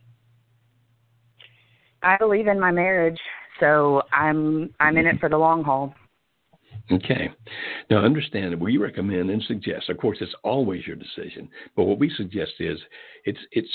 [2.04, 3.20] I believe in my marriage,
[3.60, 5.94] so I'm I'm in it for the long haul.
[6.90, 7.30] Okay.
[7.90, 12.10] Now, understand we recommend and suggest, of course, it's always your decision, but what we
[12.16, 12.80] suggest is
[13.26, 13.68] it's it's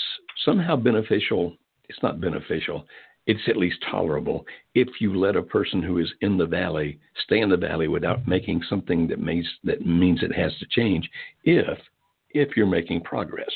[0.45, 1.57] somehow beneficial.
[1.89, 2.87] It's not beneficial
[3.27, 7.41] it's at least tolerable if you let a person who is in the valley stay
[7.41, 11.09] in the valley without making something that means that means it has to change
[11.45, 11.79] if
[12.31, 13.51] if you're making progress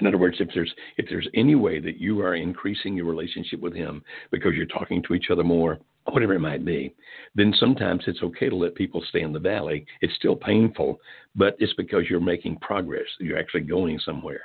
[0.00, 3.60] in other words if there's if there's any way that you are increasing your relationship
[3.60, 5.78] with him because you're talking to each other more
[6.12, 6.94] whatever it might be,
[7.34, 9.86] then sometimes it's okay to let people stay in the valley.
[10.00, 11.00] It's still painful,
[11.34, 13.06] but it's because you're making progress.
[13.20, 14.42] You're actually going somewhere.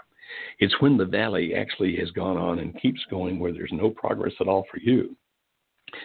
[0.59, 4.33] It's when the valley actually has gone on and keeps going where there's no progress
[4.39, 5.15] at all for you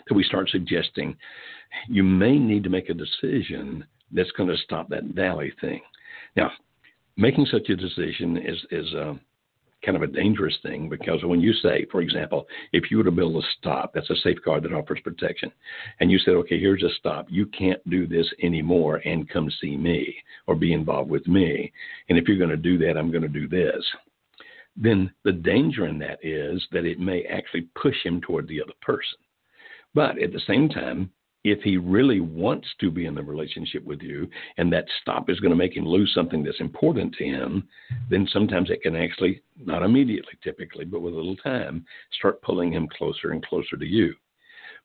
[0.08, 1.16] that we start suggesting
[1.88, 5.80] you may need to make a decision that's going to stop that valley thing.
[6.36, 6.50] Now,
[7.16, 9.14] making such a decision is is uh,
[9.84, 13.10] kind of a dangerous thing because when you say, for example, if you were to
[13.12, 15.52] build a stop, that's a safeguard that offers protection,
[16.00, 19.76] and you said, okay, here's a stop, you can't do this anymore and come see
[19.76, 20.14] me
[20.46, 21.72] or be involved with me,
[22.08, 23.84] and if you're going to do that, I'm going to do this.
[24.80, 28.74] Then the danger in that is that it may actually push him toward the other
[28.80, 29.18] person.
[29.94, 31.10] But at the same time,
[31.44, 35.40] if he really wants to be in the relationship with you and that stop is
[35.40, 37.68] going to make him lose something that's important to him,
[38.10, 41.84] then sometimes it can actually, not immediately typically, but with a little time,
[42.18, 44.14] start pulling him closer and closer to you.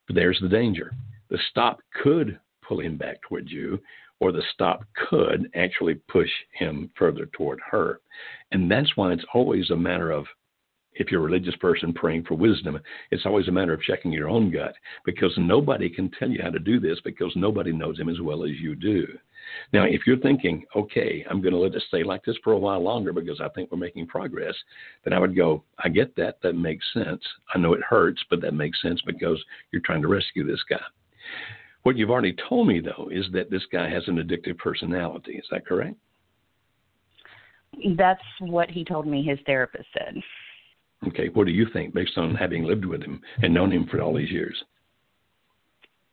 [0.08, 0.94] But there's the danger.
[1.30, 3.80] The stop could pull him back towards you,
[4.24, 8.00] or the stop could actually push him further toward her.
[8.54, 10.26] And that's why it's always a matter of
[10.94, 12.80] if you're a religious person praying for wisdom,
[13.12, 16.52] it's always a matter of checking your own gut because nobody can tell you how
[16.52, 19.06] to do this because nobody knows him as well as you do.
[19.74, 22.58] Now, if you're thinking, okay, I'm going to let it stay like this for a
[22.58, 24.56] while longer because I think we're making progress,
[25.04, 26.38] then I would go, I get that.
[26.44, 27.22] That makes sense.
[27.54, 30.80] I know it hurts, but that makes sense because you're trying to rescue this guy.
[31.84, 35.34] What you've already told me, though, is that this guy has an addictive personality.
[35.34, 35.96] Is that correct?
[37.98, 40.16] That's what he told me his therapist said.
[41.08, 44.02] Okay, what do you think based on having lived with him and known him for
[44.02, 44.56] all these years?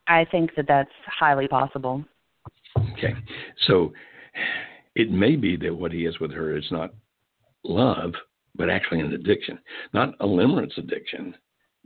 [0.08, 2.04] I think that that's highly possible.
[2.92, 3.14] Okay,
[3.68, 3.92] so
[4.96, 6.92] it may be that what he is with her is not
[7.62, 8.12] love,
[8.56, 9.58] but actually an addiction.
[9.92, 11.36] Not a limerence addiction,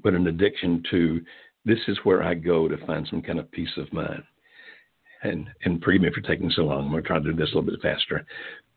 [0.03, 1.21] but an addiction to
[1.65, 4.23] this is where I go to find some kind of peace of mind.
[5.23, 6.85] And and forgive me for taking so long.
[6.85, 8.27] I'm going to try to do this a little bit faster.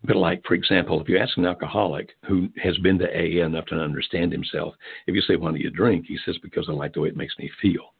[0.03, 3.65] But like, for example, if you ask an alcoholic who has been to AA enough
[3.65, 4.75] to understand himself,
[5.07, 6.05] if you say, why do you drink?
[6.07, 7.93] He says, because I like the way it makes me feel.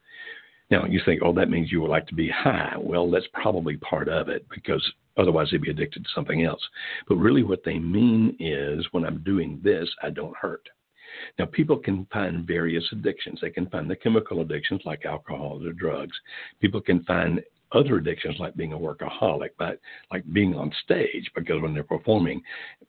[0.70, 2.74] Now, you think, oh, that means you would like to be high.
[2.78, 4.84] Well, that's probably part of it because
[5.16, 6.60] otherwise they'd be addicted to something else.
[7.08, 10.68] But really, what they mean is when I'm doing this, I don't hurt.
[11.38, 13.40] Now, people can find various addictions.
[13.40, 16.16] They can find the chemical addictions like alcohol or drugs.
[16.60, 17.42] People can find
[17.72, 19.78] other addictions like being a workaholic, but
[20.10, 22.40] like being on stage because when they're performing,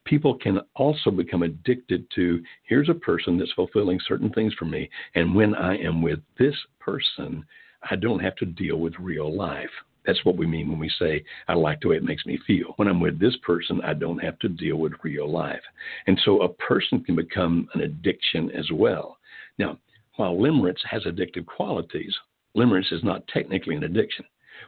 [0.06, 4.90] people can also become addicted to here's a person that's fulfilling certain things for me,
[5.16, 7.46] and when I am with this person,
[7.90, 9.70] I don't have to deal with real life.
[10.06, 12.74] That's what we mean when we say, I like the way it makes me feel.
[12.78, 15.62] When I'm with this person, I don't have to deal with real life.
[16.08, 19.18] And so a person can become an addiction as well.
[19.58, 19.78] Now,
[20.16, 22.16] while limerence has addictive qualities,
[22.56, 24.26] limerence is not technically an addiction.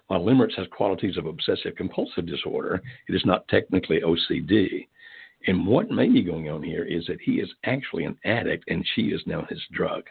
[0.07, 4.87] While limerence has qualities of obsessive compulsive disorder, it is not technically OCD.
[5.47, 8.85] And what may be going on here is that he is actually an addict and
[8.93, 10.03] she is now his drug.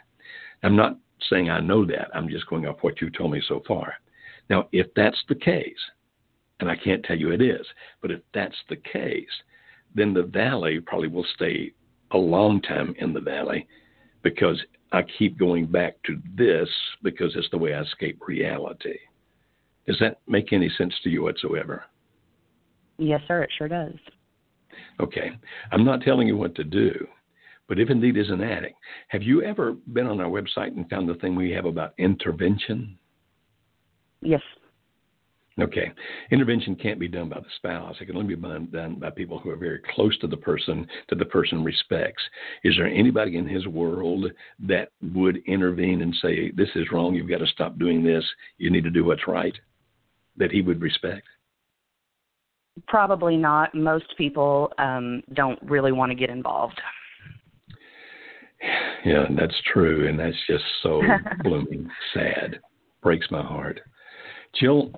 [0.62, 2.09] I'm not saying I know that.
[2.14, 3.94] I'm just going off what you told me so far.
[4.51, 5.79] Now, if that's the case,
[6.59, 7.65] and I can't tell you it is,
[8.03, 9.31] but if that's the case,
[9.95, 11.73] then the valley probably will stay
[12.11, 13.67] a long time in the valley
[14.23, 14.61] because
[14.93, 16.69] I keep going back to this
[17.03, 18.99] because it's the way I escape reality.
[19.87, 21.85] Does that make any sense to you whatsoever?
[22.99, 23.95] Yes, sir, it sure does.
[24.99, 25.31] Okay.
[25.73, 27.07] I'm not telling you what to do,
[27.69, 28.75] but if indeed is an addict,
[29.09, 32.99] have you ever been on our website and found the thing we have about intervention?
[34.22, 34.42] Yes.
[35.61, 35.92] Okay.
[36.30, 37.96] Intervention can't be done by the spouse.
[38.00, 41.18] It can only be done by people who are very close to the person that
[41.18, 42.22] the person respects.
[42.64, 44.26] Is there anybody in his world
[44.61, 48.24] that would intervene and say, This is wrong, you've got to stop doing this,
[48.59, 49.54] you need to do what's right?
[50.40, 51.26] that he would respect?
[52.88, 53.74] Probably not.
[53.74, 56.80] Most people um, don't really want to get involved.
[59.04, 61.02] Yeah, that's true, and that's just so
[61.42, 62.59] blooming sad.
[63.02, 63.80] Breaks my heart.
[64.55, 64.93] Jill,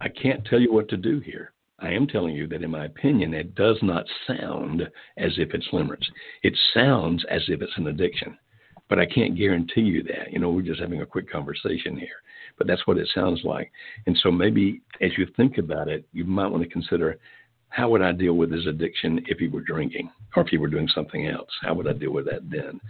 [0.00, 1.52] I can't tell you what to do here.
[1.78, 4.82] I am telling you that, in my opinion, it does not sound
[5.18, 6.06] as if it's limerence.
[6.42, 8.36] It sounds as if it's an addiction,
[8.88, 10.32] but I can't guarantee you that.
[10.32, 12.16] You know, we're just having a quick conversation here
[12.58, 13.70] but that's what it sounds like.
[14.06, 17.18] And so maybe as you think about it, you might want to consider
[17.68, 20.68] how would I deal with his addiction if he were drinking or if he were
[20.68, 21.50] doing something else?
[21.62, 22.80] How would I deal with that then?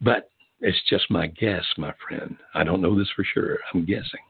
[0.00, 2.36] But it's just my guess, my friend.
[2.54, 3.58] I don't know this for sure.
[3.72, 4.20] I'm guessing.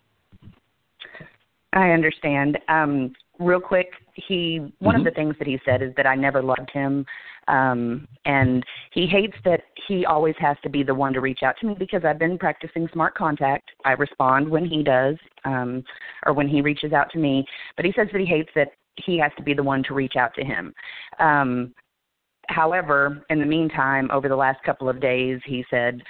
[1.79, 2.59] I understand.
[2.69, 5.07] Um, real quick, he one mm-hmm.
[5.07, 7.07] of the things that he said is that I never loved him,
[7.47, 11.55] um, and he hates that he always has to be the one to reach out
[11.61, 13.71] to me because I've been practicing smart contact.
[13.85, 15.15] I respond when he does,
[15.45, 15.85] um,
[16.27, 17.47] or when he reaches out to me.
[17.77, 20.17] But he says that he hates that he has to be the one to reach
[20.19, 20.75] out to him.
[21.21, 21.73] Um,
[22.49, 26.03] however, in the meantime, over the last couple of days, he said.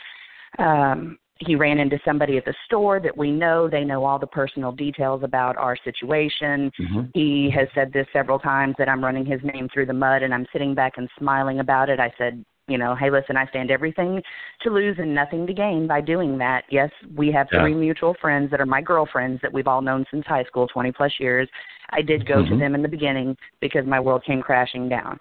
[0.58, 3.68] Um, he ran into somebody at the store that we know.
[3.68, 6.70] They know all the personal details about our situation.
[6.80, 7.00] Mm-hmm.
[7.14, 10.34] He has said this several times that I'm running his name through the mud, and
[10.34, 12.00] I'm sitting back and smiling about it.
[12.00, 14.20] I said, you know, hey, listen, I stand everything
[14.62, 16.64] to lose and nothing to gain by doing that.
[16.70, 17.62] Yes, we have yeah.
[17.62, 20.92] three mutual friends that are my girlfriends that we've all known since high school, 20
[20.92, 21.48] plus years.
[21.90, 22.54] I did go mm-hmm.
[22.54, 25.18] to them in the beginning because my world came crashing down.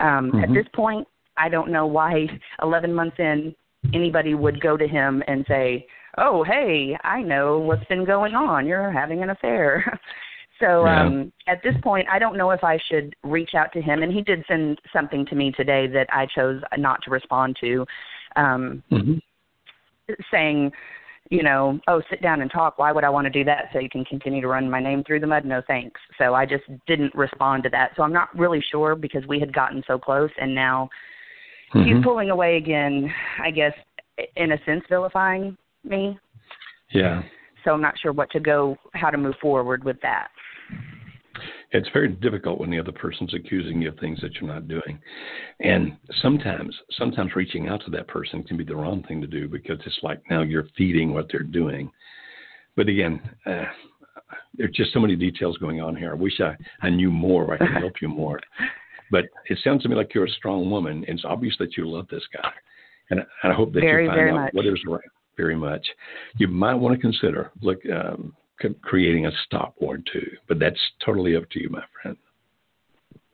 [0.00, 0.44] Um, mm-hmm.
[0.44, 2.26] At this point, I don't know why
[2.62, 3.54] 11 months in
[3.94, 5.86] anybody would go to him and say,
[6.18, 8.66] "Oh, hey, I know what's been going on.
[8.66, 9.84] You're having an affair."
[10.60, 11.04] so yeah.
[11.04, 14.12] um at this point, I don't know if I should reach out to him and
[14.12, 17.86] he did send something to me today that I chose not to respond to
[18.36, 20.14] um mm-hmm.
[20.30, 20.72] saying
[21.30, 22.78] you know, oh, sit down and talk.
[22.78, 23.66] Why would I want to do that?
[23.72, 25.44] So you can continue to run my name through the mud?
[25.44, 26.00] No thanks.
[26.18, 27.92] So I just didn't respond to that.
[27.96, 30.90] So I'm not really sure because we had gotten so close and now
[31.74, 31.82] mm-hmm.
[31.96, 33.72] he's pulling away again, I guess,
[34.36, 36.18] in a sense, vilifying me.
[36.92, 37.22] Yeah.
[37.64, 40.28] So I'm not sure what to go, how to move forward with that.
[41.72, 44.98] It's very difficult when the other person's accusing you of things that you're not doing.
[45.60, 49.46] And sometimes, sometimes reaching out to that person can be the wrong thing to do
[49.48, 51.90] because it's like now you're feeding what they're doing.
[52.76, 53.66] But again, uh,
[54.54, 56.10] there's just so many details going on here.
[56.10, 57.54] I wish I, I knew more.
[57.54, 58.40] I could help you more.
[59.10, 61.04] But it sounds to me like you're a strong woman.
[61.08, 62.52] It's obvious that you love this guy.
[63.10, 64.54] And I hope that very, you find out much.
[64.54, 65.00] what is right
[65.36, 65.86] very much.
[66.36, 68.36] You might want to consider look um,
[68.82, 72.16] creating a stop or two, but that's totally up to you, my friend.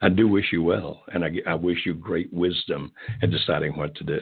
[0.01, 3.95] I do wish you well, and I, I wish you great wisdom in deciding what
[3.95, 4.19] to do.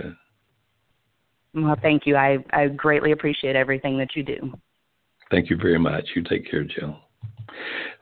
[1.54, 2.16] Well, thank you.
[2.16, 4.54] I, I greatly appreciate everything that you do.
[5.32, 6.06] Thank you very much.
[6.16, 6.98] You take care, Jill.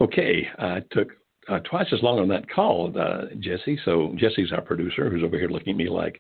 [0.02, 1.10] Okay, I took
[1.50, 3.80] uh, twice as long on that call, uh, Jesse.
[3.86, 6.20] So Jesse's our producer, who's over here looking at me like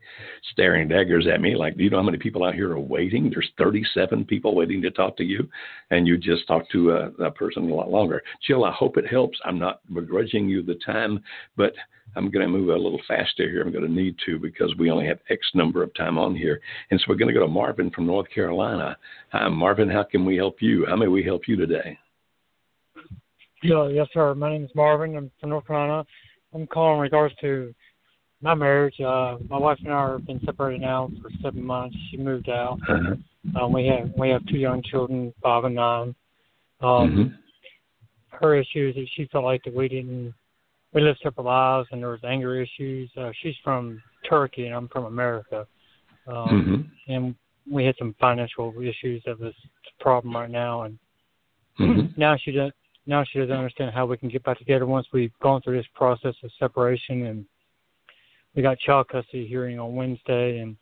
[0.51, 3.29] staring daggers at me, like, do you know how many people out here are waiting?
[3.29, 5.49] There's 37 people waiting to talk to you,
[5.91, 8.21] and you just talked to a, a person a lot longer.
[8.45, 9.39] Jill, I hope it helps.
[9.45, 11.23] I'm not begrudging you the time,
[11.55, 11.73] but
[12.15, 13.61] I'm going to move a little faster here.
[13.61, 16.61] I'm going to need to because we only have X number of time on here.
[16.91, 18.97] And so we're going to go to Marvin from North Carolina.
[19.31, 19.89] Hi, Marvin.
[19.89, 20.85] How can we help you?
[20.87, 21.97] How may we help you today?
[23.63, 24.35] Yeah, yes, sir.
[24.35, 25.15] My name is Marvin.
[25.15, 26.05] I'm from North Carolina.
[26.53, 27.73] I'm calling in regards to
[28.41, 28.99] my marriage.
[28.99, 31.95] Uh, my wife and I have been separated now for seven months.
[32.11, 32.77] She moved out.
[32.89, 33.63] Uh-huh.
[33.63, 36.15] Um, we have we have two young children, five and nine.
[36.81, 37.23] Um, mm-hmm.
[38.37, 40.33] Her issue is that she felt like that we didn't
[40.93, 43.09] we lived separate lives, and there was anger issues.
[43.15, 45.65] Uh, she's from Turkey, and I'm from America.
[46.27, 46.35] Um,
[47.07, 47.13] mm-hmm.
[47.13, 47.35] And
[47.69, 50.99] we had some financial issues that was a problem right now, and
[51.79, 52.19] mm-hmm.
[52.19, 52.71] now she does
[53.05, 55.87] now she doesn't understand how we can get back together once we've gone through this
[55.93, 57.45] process of separation and
[58.55, 60.77] we got child custody hearing on Wednesday and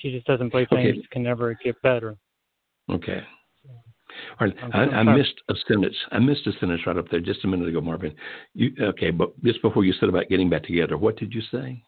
[0.00, 0.92] she just doesn't believe okay.
[0.92, 2.16] things can never get better.
[2.90, 3.20] Okay.
[4.40, 4.56] All right.
[4.72, 5.96] I, I missed a sentence.
[6.10, 8.14] I missed a sentence right up there just a minute ago, Marvin.
[8.54, 9.10] You okay?
[9.10, 11.82] But just before you said about getting back together, what did you say?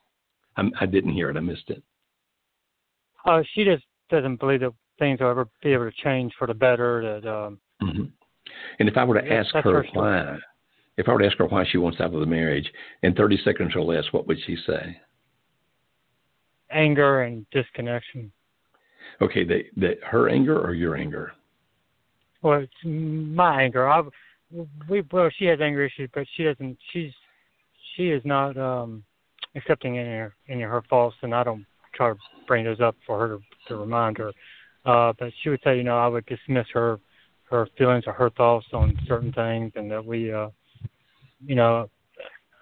[0.57, 1.37] I, I didn't hear it.
[1.37, 1.83] I missed it.
[3.27, 6.55] Uh, she just doesn't believe that things will ever be able to change for the
[6.55, 7.21] better.
[7.21, 8.05] That um, mm-hmm.
[8.79, 10.39] And if I were to ask her why,
[10.97, 12.71] if I were to ask her why she wants out of the marriage
[13.03, 15.01] in 30 seconds or less, what would she say?
[16.71, 18.31] Anger and disconnection.
[19.21, 21.33] Okay, the, the her anger or your anger?
[22.43, 23.89] Well, it's my anger.
[23.89, 24.03] I,
[24.89, 26.79] we well, she has anger issues, but she doesn't.
[26.93, 27.13] She's
[27.97, 29.03] she is not um
[29.57, 32.97] accepting any of, any of her faults, and I don't try to bring those up
[33.07, 34.33] for her to, to remind her.
[34.85, 36.99] Uh, but she would say, you know, I would dismiss her
[37.51, 40.49] her feelings or her thoughts on certain things, and that we, uh,
[41.45, 41.91] you know,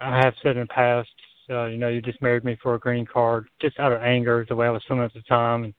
[0.01, 1.09] I have said in the past,
[1.51, 4.45] uh, you know, you just married me for a green card, just out of anger,
[4.49, 5.65] the way I was feeling at the time.
[5.65, 5.75] And,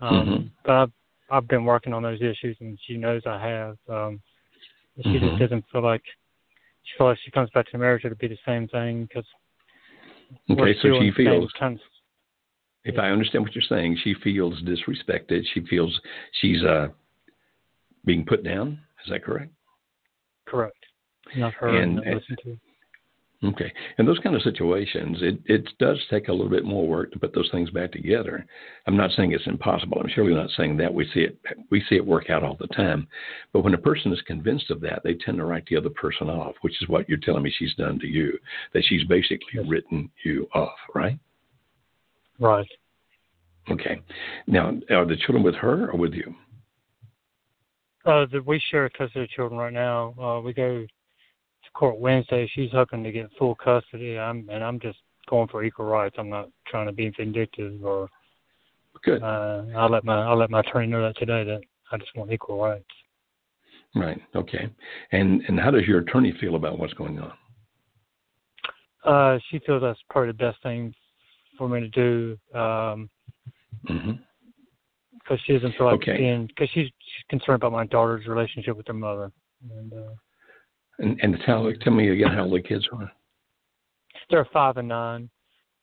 [0.00, 0.46] um, mm-hmm.
[0.64, 0.92] But I've,
[1.30, 3.76] I've been working on those issues, and she knows I have.
[3.88, 4.20] Um,
[5.02, 5.26] she mm-hmm.
[5.28, 6.02] just doesn't feel like
[6.84, 9.24] she feels like she comes back to marriage, it'll be the same thing because.
[10.50, 11.52] Okay, so she feels.
[11.58, 11.80] Kind of,
[12.84, 15.42] if I understand what you're saying, she feels disrespected.
[15.54, 15.98] She feels
[16.40, 16.88] she's uh
[18.04, 18.80] being put down.
[19.04, 19.52] Is that correct?
[20.46, 20.76] Correct.
[21.36, 21.68] Not her.
[21.68, 22.58] And, not listen to.
[23.44, 23.70] Okay.
[23.98, 27.18] In those kind of situations, it, it does take a little bit more work to
[27.18, 28.46] put those things back together.
[28.86, 29.98] I'm not saying it's impossible.
[30.00, 30.92] I'm surely not saying that.
[30.92, 31.38] We see it
[31.70, 33.06] we see it work out all the time.
[33.52, 36.30] But when a person is convinced of that, they tend to write the other person
[36.30, 38.38] off, which is what you're telling me she's done to you.
[38.72, 39.66] That she's basically yes.
[39.68, 41.18] written you off, right?
[42.38, 42.68] Right.
[43.70, 44.00] Okay.
[44.46, 46.34] Now, are the children with her or with you?
[48.04, 50.14] Uh, we share custody of children right now.
[50.20, 52.50] Uh, we go to court Wednesday.
[52.54, 54.18] She's hoping to get full custody.
[54.18, 54.98] I'm and I'm just
[55.28, 56.16] going for equal rights.
[56.18, 58.08] I'm not trying to be vindictive or.
[59.02, 59.22] Good.
[59.22, 61.60] Uh, I'll let my I'll let my attorney know that today that
[61.92, 62.84] I just want equal rights.
[63.94, 64.20] Right.
[64.34, 64.68] Okay.
[65.12, 67.32] And and how does your attorney feel about what's going on?
[69.04, 70.94] Uh, she feels that's probably the best thing
[71.58, 72.38] for me to do.
[72.58, 73.10] Um,
[73.88, 74.12] mm-hmm
[75.24, 76.16] because she doesn't feel like okay.
[76.18, 79.32] being because she's, she's concerned about my daughter's relationship with her mother.
[79.76, 80.12] And uh,
[80.98, 83.10] and, and tell tell me again how old the kids are.
[84.30, 85.30] They're five and nine.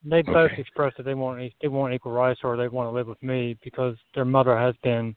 [0.04, 3.08] They both expressed that they want they want equal rights or they want to live
[3.08, 5.16] with me because their mother has been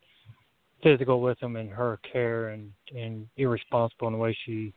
[0.83, 4.72] physical with them in her care and and irresponsible in the way she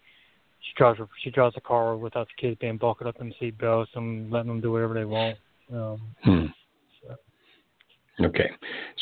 [0.61, 3.57] she drives her, she drives the car without the kids being buckled up in seat
[3.57, 5.37] belts and letting them do whatever they want.
[5.71, 6.45] Um, hmm.
[8.19, 8.49] Okay,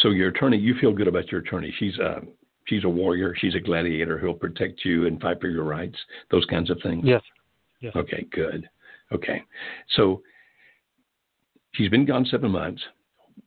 [0.01, 1.74] so your attorney, you feel good about your attorney.
[1.80, 2.20] She's uh,
[2.66, 5.97] she's a warrior, she's a gladiator who'll protect you and fight for your rights,
[6.32, 7.03] those kinds of things?
[7.05, 7.22] Yes.
[7.80, 7.93] Yes.
[7.95, 8.68] Okay, good.
[9.11, 9.43] Okay.
[9.95, 10.22] So
[11.74, 12.82] she's been gone seven months.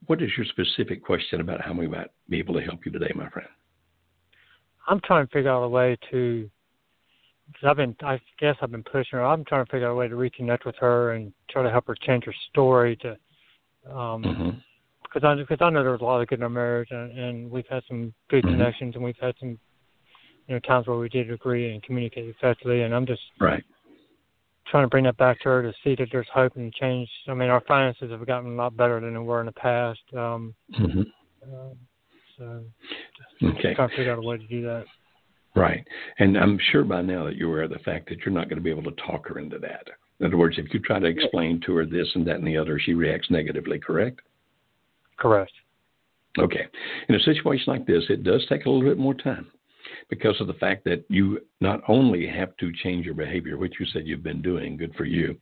[0.06, 3.10] What is your specific question about how we might be able to help you today,
[3.14, 3.48] my friend?
[4.86, 6.48] I'm trying to figure out a way to.
[7.54, 9.24] Cause I've been, I guess I've been pushing her.
[9.24, 11.86] I'm trying to figure out a way to reconnect with her and try to help
[11.86, 13.10] her change her story to
[13.90, 14.50] um, mm-hmm
[15.20, 17.18] because I because I know there was a lot of good in our marriage, and,
[17.18, 18.58] and we've had some good mm-hmm.
[18.58, 19.58] connections, and we've had some
[20.46, 23.64] you know times where we did agree and communicate effectively, and I'm just right
[24.70, 27.08] trying to bring that back to her to see that there's hope and change.
[27.26, 30.00] I mean, our finances have gotten a lot better than they were in the past.
[30.14, 31.00] Um, mm-hmm.
[31.42, 31.74] uh,
[32.36, 32.64] so,
[33.42, 33.72] okay.
[33.74, 34.84] trying to figure out a way to do that.
[35.56, 35.84] Right,
[36.18, 38.58] and I'm sure by now that you're aware of the fact that you're not going
[38.58, 39.86] to be able to talk her into that.
[40.20, 42.56] In other words, if you try to explain to her this and that and the
[42.56, 43.78] other, she reacts negatively.
[43.78, 44.20] Correct?
[45.18, 45.52] Correct.
[46.38, 46.66] Okay.
[47.08, 49.48] In a situation like this, it does take a little bit more time
[50.08, 53.86] because of the fact that you not only have to change your behavior, which you
[53.86, 55.36] said you've been doing, good for you,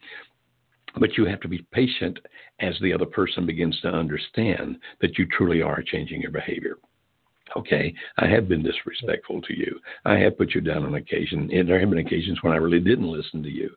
[0.98, 2.18] but you have to be patient
[2.60, 6.76] as the other person begins to understand that you truly are changing your behavior
[7.56, 9.78] okay, I have been disrespectful to you.
[10.04, 11.50] I have put you down on occasion.
[11.52, 13.70] And there have been occasions when I really didn't listen to you.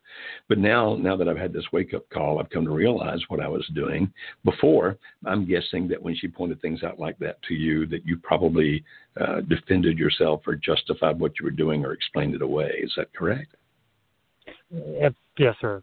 [0.48, 3.40] But now, now that I've had this wake up call, I've come to realize what
[3.40, 4.12] I was doing.
[4.44, 8.18] Before, I'm guessing that when she pointed things out like that to you, that you
[8.18, 8.84] probably
[9.20, 12.80] uh, defended yourself or justified what you were doing or explained it away.
[12.82, 13.56] Is that correct?
[15.38, 15.82] Yes, sir.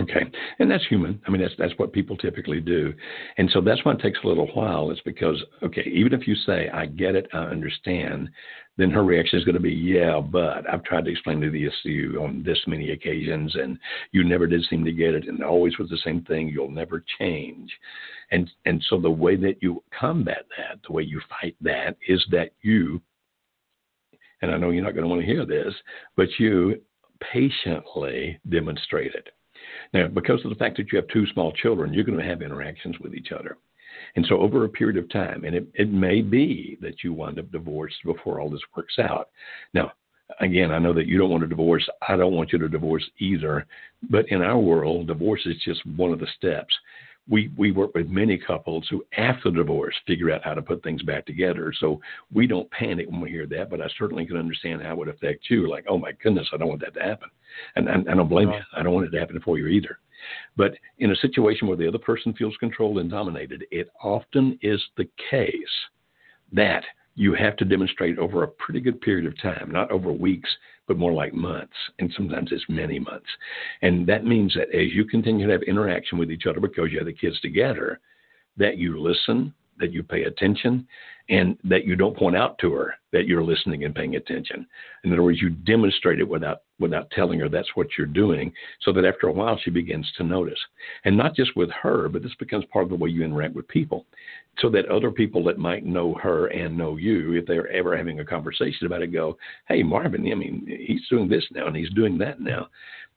[0.00, 0.22] Okay,
[0.58, 1.20] and that's human.
[1.26, 2.94] I mean, that's that's what people typically do,
[3.36, 4.90] and so that's why it takes a little while.
[4.90, 8.30] It's because okay, even if you say I get it, I understand,
[8.78, 11.74] then her reaction is going to be yeah, but I've tried to explain to this
[11.82, 13.78] to you on this many occasions, and
[14.12, 16.48] you never did seem to get it, and always was the same thing.
[16.48, 17.70] You'll never change,
[18.30, 22.24] and and so the way that you combat that, the way you fight that, is
[22.30, 23.02] that you,
[24.40, 25.74] and I know you're not going to want to hear this,
[26.16, 26.80] but you
[27.20, 29.28] patiently demonstrate it
[29.92, 32.42] now, because of the fact that you have two small children, you're going to have
[32.42, 33.58] interactions with each other.
[34.16, 37.38] And so, over a period of time, and it, it may be that you wind
[37.38, 39.28] up divorced before all this works out.
[39.74, 39.92] Now,
[40.40, 41.86] again, I know that you don't want to divorce.
[42.08, 43.66] I don't want you to divorce either.
[44.10, 46.74] But in our world, divorce is just one of the steps
[47.28, 50.82] we we work with many couples who after the divorce figure out how to put
[50.82, 51.72] things back together.
[51.78, 52.00] So
[52.32, 55.08] we don't panic when we hear that but i certainly can understand how it would
[55.08, 55.68] affect you.
[55.68, 57.28] Like oh my goodness i don't want that to happen.
[57.76, 58.60] And, and i don't blame you.
[58.76, 59.98] I don't want it to happen for you either.
[60.56, 64.82] But in a situation where the other person feels controlled and dominated it often is
[64.96, 65.52] the case
[66.52, 70.48] that you have to demonstrate over a pretty good period of time, not over weeks,
[70.92, 73.28] but more like months, and sometimes it's many months.
[73.80, 76.98] And that means that as you continue to have interaction with each other because you
[76.98, 77.98] have the kids together,
[78.58, 80.86] that you listen, that you pay attention,
[81.28, 84.66] and that you don't point out to her that you're listening and paying attention.
[85.04, 88.92] In other words, you demonstrate it without without telling her that's what you're doing, so
[88.92, 90.58] that after a while she begins to notice.
[91.04, 93.68] And not just with her, but this becomes part of the way you interact with
[93.68, 94.06] people,
[94.58, 98.20] so that other people that might know her and know you, if they're ever having
[98.20, 101.90] a conversation about it, go, "Hey, Marvin, I mean, he's doing this now and he's
[101.90, 102.68] doing that now,"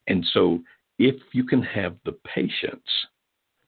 [0.08, 0.62] and so
[1.00, 3.08] if you can have the patience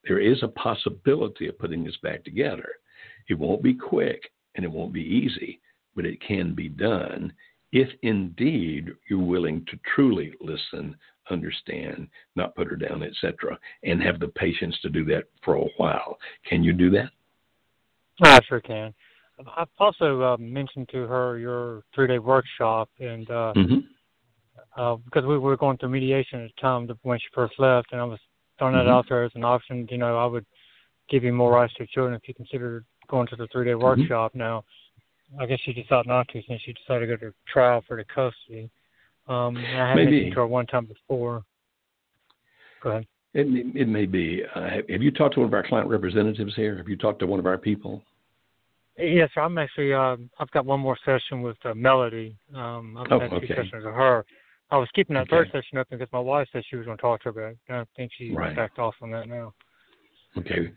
[0.07, 2.69] there is a possibility of putting this back together.
[3.29, 5.59] It won't be quick and it won't be easy,
[5.95, 7.33] but it can be done
[7.73, 10.95] if indeed you're willing to truly listen,
[11.29, 15.65] understand, not put her down, etc., and have the patience to do that for a
[15.77, 16.17] while.
[16.45, 17.09] Can you do that?
[18.23, 18.93] I sure can.
[19.55, 24.81] I've also uh, mentioned to her your three-day workshop, and uh, mm-hmm.
[24.81, 28.01] uh, because we were going through mediation at the time when she first left, and
[28.01, 28.19] I was
[28.57, 28.89] throwing that mm-hmm.
[28.89, 29.87] out there as an option.
[29.89, 30.45] You know, I would
[31.09, 33.83] give you more rights to children if you consider going to the three-day mm-hmm.
[33.83, 34.35] workshop.
[34.35, 34.63] Now,
[35.39, 38.03] I guess she decided not to since she decided to go to trial for the
[38.05, 38.69] custody.
[39.27, 41.43] Um, I have mentioned to her one time before.
[42.81, 43.07] Go ahead.
[43.33, 44.41] It, it may be.
[44.55, 46.77] Uh, have you talked to one of our client representatives here?
[46.77, 48.01] Have you talked to one of our people?
[48.97, 49.41] Yes, sir.
[49.41, 49.93] I'm actually.
[49.93, 52.35] Uh, I've got one more session with uh, Melody.
[52.55, 53.47] Um, I've oh, had okay.
[53.47, 54.25] two sessions with her.
[54.69, 55.29] I was keeping that okay.
[55.29, 57.73] third session open because my wife said she was going to talk to her, but
[57.73, 58.55] I don't think she right.
[58.55, 59.53] backed off on that now.
[60.37, 60.71] Okay.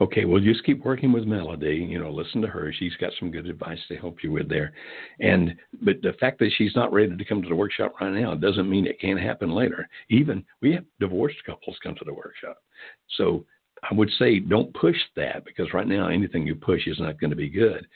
[0.00, 0.24] Okay.
[0.24, 1.86] Well, just keep working with Melody.
[1.88, 2.72] You know, listen to her.
[2.72, 4.72] She's got some good advice to help you with there.
[5.20, 8.34] And, but the fact that she's not ready to come to the workshop right now
[8.34, 9.86] doesn't mean it can't happen later.
[10.08, 12.58] Even we have divorced couples come to the workshop.
[13.16, 13.44] So
[13.88, 17.30] I would say don't push that because right now anything you push is not going
[17.30, 17.86] to be good.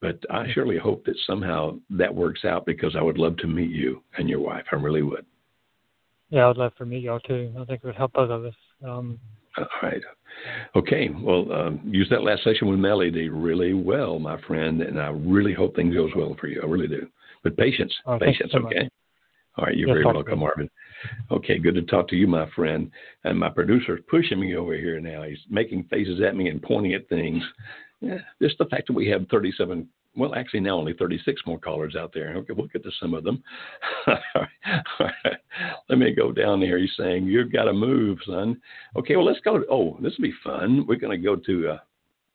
[0.00, 3.70] But I surely hope that somehow that works out because I would love to meet
[3.70, 4.64] you and your wife.
[4.72, 5.26] I really would.
[6.30, 7.52] Yeah, I'd love to meet y'all too.
[7.58, 8.54] I think it would help both of us.
[8.84, 9.18] Um,
[9.58, 10.00] all right.
[10.76, 11.10] Okay.
[11.20, 15.52] Well, um, use that last session with Melody really well, my friend, and I really
[15.52, 16.60] hope things goes well for you.
[16.62, 17.08] I really do.
[17.42, 18.52] But patience, oh, patience.
[18.52, 18.84] So okay.
[18.84, 18.92] Much.
[19.58, 19.76] All right.
[19.76, 20.70] You're yes, very welcome, Marvin.
[21.30, 21.58] Okay.
[21.58, 22.90] Good to talk to you, my friend.
[23.24, 25.24] And my producer's pushing me over here now.
[25.24, 27.42] He's making faces at me and pointing at things.
[28.00, 31.94] Yeah, just the fact that we have 37 well, actually, now only 36 more callers
[31.94, 32.34] out there.
[32.34, 33.42] Okay, we'll get to some of them.
[34.08, 35.36] All right.
[35.88, 36.78] Let me go down here.
[36.78, 38.60] He's saying, You've got to move, son.
[38.96, 39.62] Okay, well, let's go.
[39.70, 40.84] Oh, this will be fun.
[40.88, 41.78] We're going to go to uh,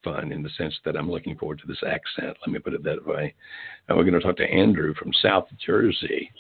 [0.03, 2.38] fun in the sense that I'm looking forward to this accent.
[2.45, 3.34] Let me put it that way.
[3.88, 6.32] And we're going to talk to Andrew from South Jersey.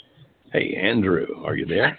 [0.53, 1.97] Hey, Andrew, are you there?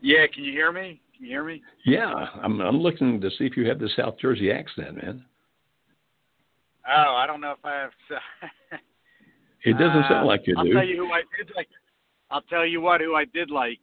[0.00, 1.00] Yeah, can you hear me?
[1.16, 1.62] Can you hear me?
[1.84, 5.24] Yeah, I'm, I'm looking to see if you have the South Jersey accent, man.
[6.88, 7.90] Oh, I don't know if I have.
[9.64, 10.70] it doesn't uh, sound like you I'll do.
[10.70, 11.68] I'll tell you who I did like.
[12.30, 13.78] I'll tell you what, who I did like.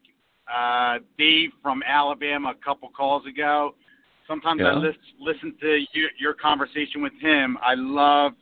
[0.53, 3.75] Uh, Dave from Alabama a couple calls ago.
[4.27, 4.69] Sometimes yeah.
[4.69, 7.57] I listen, listen to you, your conversation with him.
[7.61, 8.33] I love.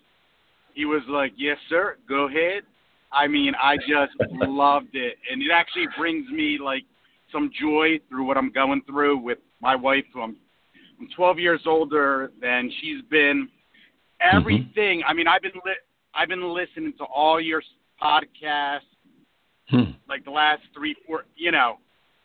[0.74, 1.98] He was like, "Yes, sir.
[2.08, 2.64] Go ahead."
[3.12, 6.84] I mean, I just loved it, and it actually brings me like
[7.32, 10.36] some joy through what I'm going through with my wife, who I'm,
[11.00, 13.50] I'm 12 years older than she's been
[14.24, 15.00] everything.
[15.00, 15.10] Mm-hmm.
[15.10, 17.62] I mean, I've been li- I've been listening to all your
[18.02, 18.80] podcasts,
[19.70, 19.92] hmm.
[20.08, 21.78] like the last three, four, you know,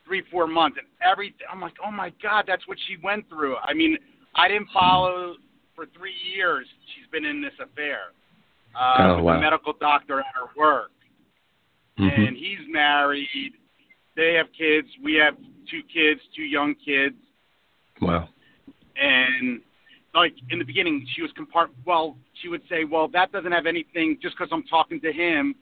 [0.07, 1.47] three, four months, and everything.
[1.51, 3.57] I'm like, oh my god, that's what she went through.
[3.57, 3.97] I mean,
[4.35, 5.35] I didn't follow
[5.75, 6.67] for three years.
[6.95, 8.13] She's been in this affair
[8.79, 9.39] uh, oh, with wow.
[9.39, 10.91] a medical doctor at her work,
[11.99, 12.23] mm-hmm.
[12.23, 13.53] and he's married.
[14.17, 14.89] They have kids.
[15.03, 15.35] We have
[15.71, 17.15] two kids, two young kids.
[18.01, 18.29] Wow.
[19.01, 19.61] And
[20.15, 21.69] like in the beginning, she was compart.
[21.85, 25.55] Well, she would say, "Well, that doesn't have anything just because I'm talking to him."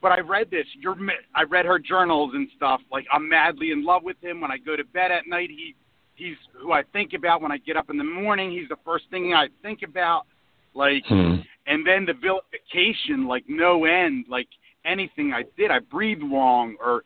[0.00, 0.66] But I read this.
[0.78, 0.96] You're.
[1.34, 2.80] I read her journals and stuff.
[2.92, 4.40] Like I'm madly in love with him.
[4.40, 5.74] When I go to bed at night, he,
[6.14, 7.42] he's who I think about.
[7.42, 10.26] When I get up in the morning, he's the first thing I think about.
[10.74, 11.36] Like, hmm.
[11.66, 14.26] and then the vilification, like no end.
[14.28, 14.48] Like
[14.84, 17.02] anything I did, I breathed wrong, or,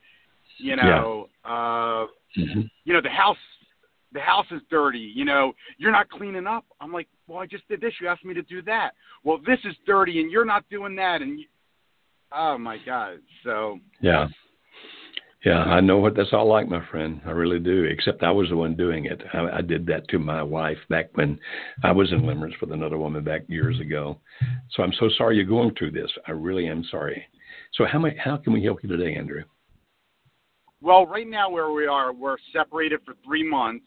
[0.59, 1.51] you know, yeah.
[1.51, 2.07] uh,
[2.37, 2.61] mm-hmm.
[2.85, 3.39] you know, the house
[4.13, 6.65] the house is dirty, you know, you're not cleaning up.
[6.81, 7.93] I'm like, well, I just did this.
[8.01, 8.91] You asked me to do that.
[9.25, 11.23] Well, this is dirty and you're not doing that.
[11.23, 11.47] And you,
[12.33, 13.19] oh my God.
[13.45, 14.27] So, yeah.
[15.45, 17.19] Yeah, I know what that's all like, my friend.
[17.25, 17.85] I really do.
[17.85, 19.23] Except I was the one doing it.
[19.33, 21.39] I, I did that to my wife back when
[21.83, 24.19] I was in limerence with another woman back years ago.
[24.73, 26.11] So I'm so sorry you're going through this.
[26.27, 27.25] I really am sorry.
[27.73, 29.45] So how may, how can we help you today, Andrew?
[30.83, 33.87] Well, right now where we are, we're separated for three months.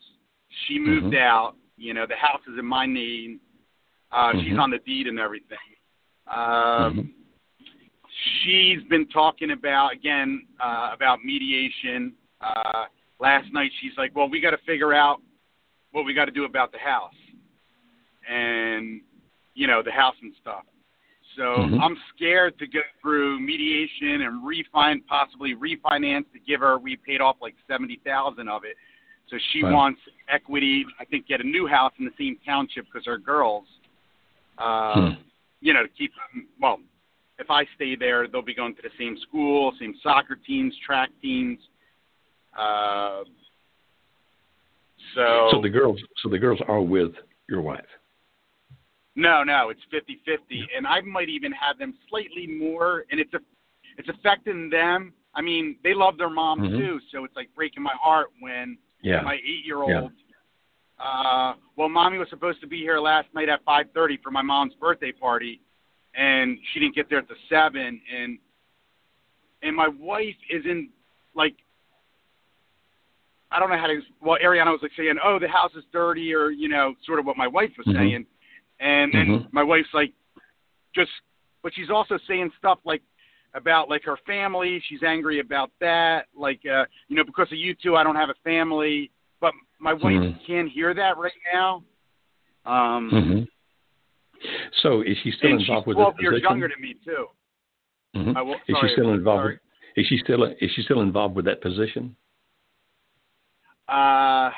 [0.68, 1.16] She moved mm-hmm.
[1.16, 1.56] out.
[1.78, 3.40] You know, the house is in my name.
[4.12, 4.40] Uh, mm-hmm.
[4.42, 5.58] She's on the deed and everything.
[6.28, 7.02] Um, mm-hmm.
[8.44, 12.14] She's been talking about again uh, about mediation.
[12.42, 12.86] Uh,
[13.20, 15.20] last night, she's like, "Well, we got to figure out
[15.92, 17.14] what we got to do about the house,
[18.30, 19.02] and
[19.56, 20.64] you know, the house and stuff."
[21.36, 21.82] So mm-hmm.
[21.82, 26.78] I'm scared to go through mediation and refine, possibly refinance to give her.
[26.78, 28.76] We paid off like seventy thousand of it,
[29.34, 29.74] so she wow.
[29.74, 30.86] wants equity.
[31.00, 33.66] I think get a new house in the same township because her girls,
[34.60, 35.22] uh, hmm.
[35.60, 36.12] you know, to keep.
[36.62, 36.80] Well,
[37.40, 41.10] if I stay there, they'll be going to the same school, same soccer teams, track
[41.22, 41.58] teams.
[42.58, 43.24] Uh,
[45.16, 47.14] so, so the girls, so the girls are with
[47.50, 47.82] your wife.
[49.16, 53.40] No, no, it's 50-50, and I might even have them slightly more, and it's a,
[53.98, 56.78] it's affecting them I mean, they love their mom Mhm.
[56.78, 59.22] too, so it's like breaking my heart when Yeah.
[59.22, 60.12] my eight-year-old.
[61.00, 64.74] Uh, well, mommy was supposed to be here last night at 5:30 for my mom's
[64.76, 65.60] birthday party,
[66.16, 68.02] and she didn't get there at the seven.
[68.16, 68.40] And
[69.62, 70.90] and my wife is in
[71.36, 71.56] like
[73.52, 74.02] I don't know how to.
[74.20, 77.26] Well, Ariana was like saying, "Oh, the house is dirty," or you know, sort of
[77.26, 77.94] what my wife was Mhm.
[77.94, 78.26] saying.
[78.80, 79.54] And then Mhm.
[79.54, 80.12] my wife's like,
[80.96, 81.12] just,
[81.62, 83.04] but she's also saying stuff like
[83.54, 84.82] about like her family.
[84.88, 86.28] She's angry about that.
[86.36, 89.12] Like, uh, you know, because of you two, I don't have a family.
[89.40, 90.46] But my wife Mhm.
[90.46, 91.84] can't hear that right now.
[92.66, 93.44] Um, hmm
[94.82, 96.50] So is she still and she's involved with 12 years position?
[96.50, 97.30] younger than me too.
[98.16, 98.36] Mhm.
[98.36, 99.46] I will, Is sorry, she still involved?
[99.46, 99.60] With,
[99.96, 102.16] is she still is she still involved with that position?
[103.88, 104.52] Uh,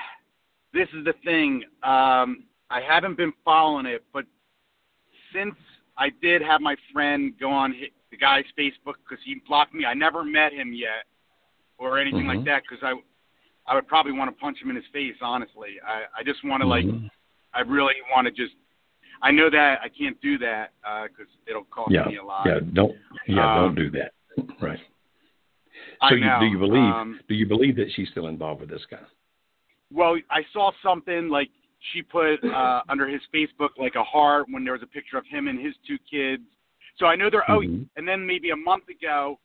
[0.73, 1.63] this is the thing.
[1.83, 4.25] Um, I haven't been following it, but
[5.33, 5.55] since
[5.97, 7.73] I did have my friend go on
[8.15, 11.03] the guy's Facebook because he blocked me, I never met him yet
[11.77, 12.45] or anything like Mhm.
[12.45, 12.93] that because I,
[13.69, 15.15] I would probably want to punch him in his face.
[15.21, 17.09] Honestly, I, I just want to like, Mhm.
[17.53, 18.53] I really want to just.
[19.21, 20.73] I know that I can't do that
[21.09, 22.45] because it'll cost Yeah, me a lot.
[22.45, 22.59] yeah.
[22.73, 22.95] Don't
[23.27, 24.13] yeah, Um, don't do that.
[24.61, 24.79] Right.
[26.01, 26.39] I So you, know.
[26.39, 29.03] do you believe Um, do you believe that she's still involved with this guy?
[29.91, 31.49] Well, I saw something like
[31.93, 35.25] she put uh, under his Facebook like a heart when there was a picture of
[35.27, 36.43] him and his two kids.
[36.97, 37.87] So I know they're oh, Mhm.
[37.97, 39.39] and then maybe a month ago,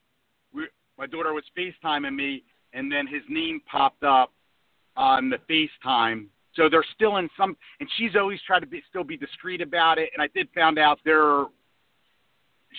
[0.52, 4.32] we, my daughter was FaceTiming me, and then his name popped up
[4.96, 6.28] on the FaceTime.
[6.54, 9.98] So they're still in some, and she's always tried to be still be discreet about
[9.98, 10.10] it.
[10.14, 11.46] And I did found out there.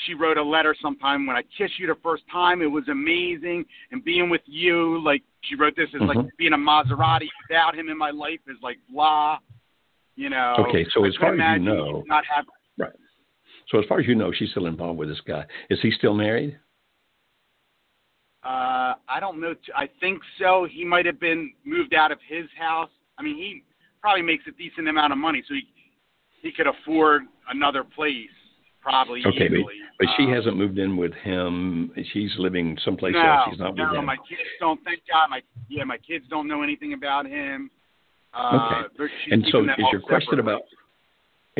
[0.06, 2.62] She wrote a letter sometime when I kissed you the first time.
[2.62, 6.16] It was amazing, and being with you, like she wrote this as Mhm.
[6.16, 9.38] like being a Maserati without him in my life is like blah,
[10.16, 10.56] you know.
[10.60, 12.48] Okay, so as far as you know- not have
[12.78, 12.94] Right.
[13.72, 15.46] So as far as you know, she's still involved with this guy.
[15.70, 16.58] Is he still married?
[18.44, 19.54] Uh, I don't know.
[19.76, 20.68] I think so.
[20.70, 22.90] He might have been moved out of his house.
[23.18, 23.64] I mean, he
[24.02, 25.68] probably makes a decent amount of money, so he
[26.42, 28.28] he could afford another place
[28.82, 29.76] probably Okay, but, easily.
[30.00, 31.92] but she Um, hasn't moved in with him.
[32.14, 33.50] She's living someplace no, else.
[33.52, 34.06] She's not no, with him.
[34.06, 34.84] my kids don't.
[34.84, 37.70] Thank God, my yeah, my kids don't know anything about him.
[38.34, 39.12] Uh, Okay.
[39.30, 40.64] and so is your question about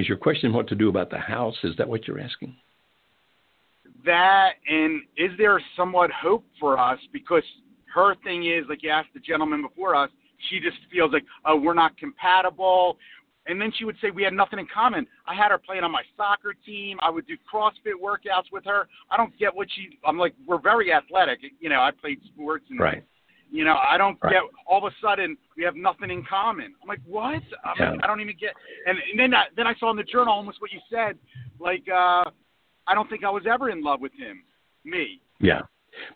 [0.02, 1.56] is your question what to do about the house?
[1.64, 2.56] Is that what you're asking?
[4.06, 7.44] that and is there somewhat hope for us because
[7.94, 10.10] her thing is like you asked the gentleman before us
[10.50, 12.98] she just feels like oh we're not compatible
[13.48, 15.92] and then she would say we had nothing in common i had her playing on
[15.92, 20.00] my soccer team i would do crossfit workouts with her i don't get what she
[20.06, 23.04] i'm like we're very athletic you know i played sports and Right.
[23.54, 24.34] You know i don't Right.
[24.34, 27.36] get all of a sudden we have nothing in common i'm like what
[27.66, 27.92] I'm Yeah.
[27.92, 28.54] like, i don't even get
[28.88, 31.18] and, and then I, then i saw in the journal almost what you said
[31.60, 32.24] like uh
[32.88, 34.42] I don't think I was ever in love with him.
[34.84, 35.22] Me.
[35.40, 35.62] Yeah.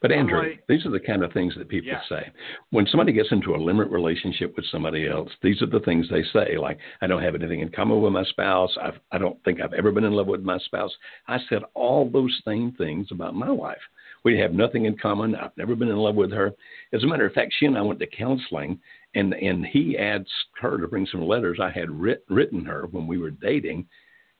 [0.01, 2.01] But Andrew, like- these are the kind of things that people Yeah.
[2.09, 2.31] say.
[2.71, 6.23] When somebody gets into a limerent relationship with somebody else, these are the things they
[6.33, 8.75] say, like, I don't have anything in common with my spouse.
[8.81, 10.91] I've, I don't think I've ever been in love with my spouse.
[11.27, 13.77] I said all those same things about my wife.
[14.25, 15.35] We have nothing in common.
[15.35, 16.53] I've never been in love with her.
[16.91, 18.79] As a matter of fact, she and I went to counseling,
[19.13, 23.07] and, and he asked her to bring some letters I had writ, written her when
[23.07, 23.87] we were dating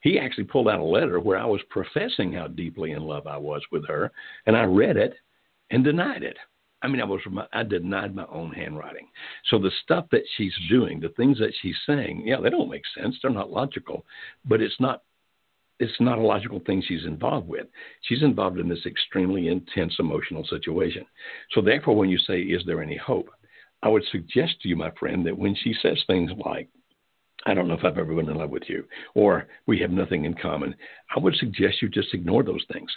[0.06, 3.38] he actually pulled out a letter where I was professing how deeply in love I
[3.38, 4.12] was with her,
[4.46, 5.16] and I read it
[5.72, 6.38] and denied it.
[6.84, 7.22] I mean, I was
[7.52, 9.08] I denied my own handwriting.
[9.50, 12.84] So the stuff that she's doing, the things that she's saying, yeah, they don't make
[12.96, 13.18] sense.
[13.20, 14.06] They're not logical,
[14.48, 15.02] but it's not
[15.80, 17.68] it's not a logical thing she's involved with.
[18.04, 21.06] She's involved in this extremely intense emotional situation.
[21.52, 23.30] So therefore, when you say, "Is there any hope?"
[23.84, 26.70] I would suggest to you, my friend, that when she says things like,
[27.46, 30.26] I don't know if I've ever been in love with you, or we have nothing
[30.26, 30.76] in common.
[31.16, 32.90] I would suggest you just ignore those things.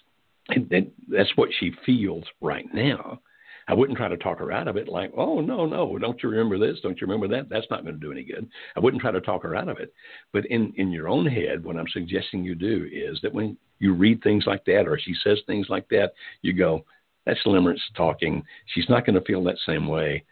[0.49, 3.20] And, that's what she feels right now.
[3.69, 6.31] I wouldn't try to talk her out of it like, oh, no, no, don't you
[6.31, 6.81] remember this?
[6.81, 7.49] Don't you remember that?
[7.49, 8.49] That's not going to do any good.
[8.77, 9.93] I wouldn't try to talk her out of it.
[10.33, 13.95] But in, in your own head, what I'm suggesting you do is that when you
[13.95, 16.12] read things like that or she says things like that,
[16.43, 16.85] you go,
[17.27, 18.43] that's limerence talking.
[18.75, 20.25] She's not going to feel that same way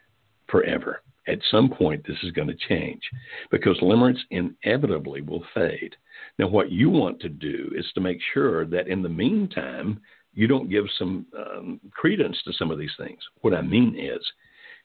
[0.48, 3.02] forever at some point this is going to change
[3.50, 5.96] because limerence inevitably will fade.
[6.38, 10.00] Now, what you want to do is to make sure that in the meantime,
[10.36, 13.18] you don't give some um, credence to some of these things.
[13.40, 14.24] What I mean is,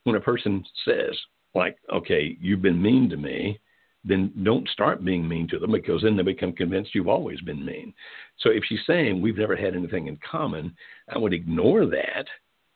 [0.04, 1.16] when a person says,
[1.54, 3.60] like, okay, you've been mean to me,
[4.04, 7.64] then don't start being mean to them because then they become convinced you've always been
[7.64, 7.94] mean.
[8.40, 10.76] So if she's saying we've never had anything in common,
[11.08, 12.26] I would ignore that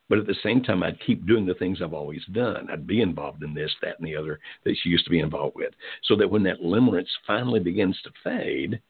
[0.08, 2.68] but at the same time, I'd keep doing the things I've always done.
[2.70, 5.56] I'd be involved in this, that, and the other that she used to be involved
[5.56, 5.72] with.
[6.04, 8.80] So that when that limerence finally begins to fade,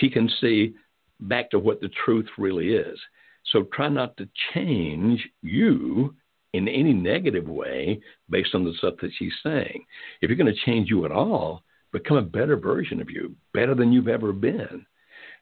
[0.00, 0.74] she can see
[1.20, 2.98] back to what the truth really is.
[3.46, 6.14] So try not to change you
[6.52, 8.00] in any negative way
[8.30, 9.84] based on the stuff that she's saying.
[10.20, 11.62] If you're going to change you at all,
[11.92, 14.84] become a better version of you, better than you've ever been.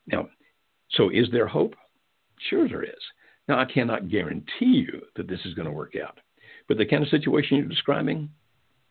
[0.06, 0.28] Now,
[0.90, 1.74] so is there hope?
[2.48, 2.90] Sure, there is.
[3.48, 6.18] Now, I cannot guarantee you that this is going to work out.
[6.68, 8.30] But the kind of situation you're describing,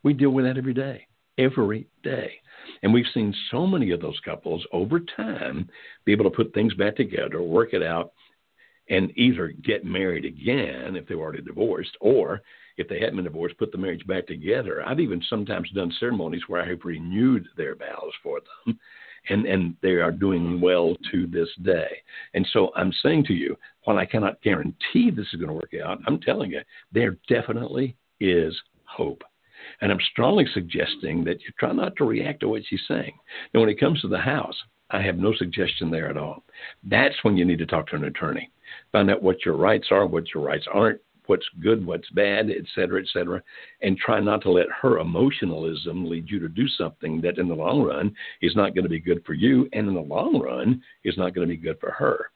[0.03, 1.07] we deal with that every day,
[1.37, 2.31] every day.
[2.83, 5.69] And we've seen so many of those couples over time
[6.05, 8.13] be able to put things back together, work it out,
[8.89, 12.41] and either get married again if they were already divorced, or
[12.77, 14.83] if they hadn't been divorced, put the marriage back together.
[14.85, 18.77] I've even sometimes done ceremonies where I have renewed their vows for them,
[19.29, 21.97] and, and they are doing well to this day.
[22.33, 23.55] And so I'm saying to you,
[23.85, 26.61] while I cannot guarantee this is going to work out, I'm telling you,
[26.91, 29.23] there definitely is hope.
[29.81, 33.13] And I'm strongly suggesting that you try not to react to what she's saying.
[33.53, 34.55] Now, when it comes to the house,
[34.91, 36.43] I have no suggestion there at all.
[36.83, 38.51] That's when you need to talk to an attorney.
[38.91, 42.65] Find out what your rights are, what your rights aren't, what's good, what's bad, et
[42.73, 43.41] cetera, et cetera,
[43.81, 47.55] and try not to let her emotionalism lead you to do something that in the
[47.55, 50.81] long run is not going to be good for you and in the long run
[51.03, 52.29] is not going to be good for her.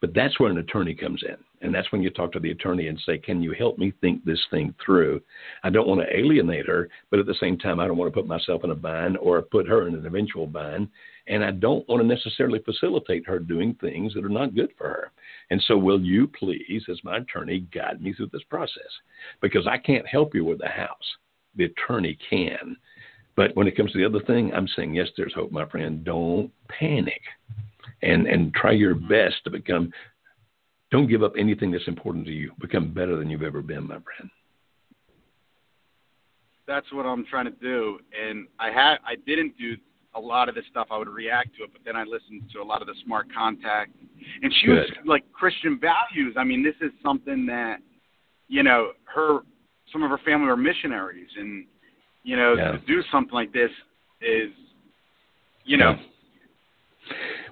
[0.00, 1.36] But that's where an attorney comes in.
[1.60, 4.24] And that's when you talk to the attorney and say, Can you help me think
[4.24, 5.20] this thing through?
[5.62, 8.20] I don't want to alienate her, but at the same time, I don't want to
[8.20, 10.88] put myself in a bind or put her in an eventual bind.
[11.26, 14.88] And I don't want to necessarily facilitate her doing things that are not good for
[14.88, 15.12] her.
[15.50, 18.82] And so, will you please, as my attorney, guide me through this process?
[19.40, 21.16] Because I can't help you with the house.
[21.56, 22.76] The attorney can.
[23.36, 26.04] But when it comes to the other thing, I'm saying, yes, there's hope, my friend.
[26.04, 27.22] Don't panic
[28.04, 29.92] and and try your best to become
[30.90, 32.52] don't give up anything that's important to you.
[32.60, 34.30] Become better than you've ever been my friend.
[36.66, 37.98] That's what i'm trying to do.
[38.18, 39.76] And i had i didn't do
[40.16, 42.60] a lot of this stuff i would react to it but then i listened to
[42.60, 43.92] a lot of the smart contact.
[44.42, 44.76] And she Good.
[44.76, 46.34] was like christian values.
[46.36, 47.78] I mean this is something that
[48.48, 49.40] you know her
[49.92, 51.30] some of her family are missionaries.
[51.36, 51.66] And
[52.22, 52.72] you know yeah.
[52.72, 53.70] to do something like this
[54.22, 54.50] is
[55.64, 56.06] you know yeah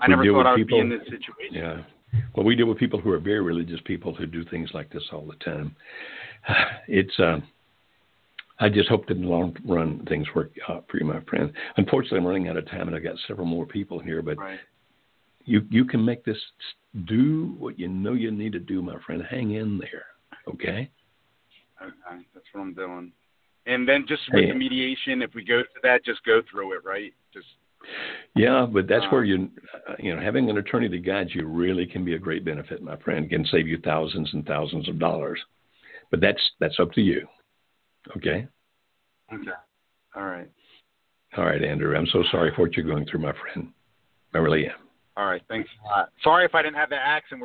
[0.02, 1.54] I never thought I would people, be in this situation.
[1.54, 1.82] Yeah.
[2.34, 5.04] Well, we deal with people who are very religious people who do things like this
[5.12, 5.76] all the time.
[6.88, 7.18] It's.
[7.18, 7.38] Uh,
[8.58, 11.52] I just hope that in the long run things work out for you, my friend.
[11.76, 14.22] Unfortunately, I'm running out of time, and I've got several more people here.
[14.22, 14.58] But right.
[15.44, 16.36] you you can make this
[17.06, 19.22] do what you know you need to do, my friend.
[19.28, 20.04] Hang in there,
[20.48, 20.90] okay?
[21.80, 23.12] Okay, that's what I'm doing.
[23.66, 24.50] And then just with hey.
[24.50, 27.12] the mediation, if we go to that, just go through it, right?
[28.34, 29.50] Yeah, but that's where you,
[29.88, 32.82] uh, you know, having an attorney that guides you really can be a great benefit,
[32.82, 33.28] my friend.
[33.28, 35.38] Can save you thousands and thousands of dollars,
[36.10, 37.26] but that's that's up to you.
[38.16, 38.46] Okay.
[39.32, 39.50] Okay.
[40.16, 40.50] All right.
[41.36, 41.96] All right, Andrew.
[41.96, 43.72] I'm so sorry for what you're going through, my friend.
[44.34, 44.76] I really am.
[45.16, 45.42] All right.
[45.48, 46.10] Thanks a lot.
[46.22, 47.42] Sorry if I didn't have the accent.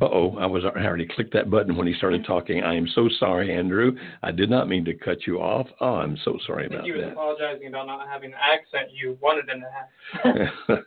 [0.00, 2.62] Uh oh, I was I already clicked that button when he started talking.
[2.62, 3.96] I am so sorry, Andrew.
[4.22, 5.66] I did not mean to cut you off.
[5.80, 6.84] Oh, I'm so sorry about that.
[6.84, 7.12] He was that.
[7.12, 10.78] apologizing about not having the accent you wanted him to have.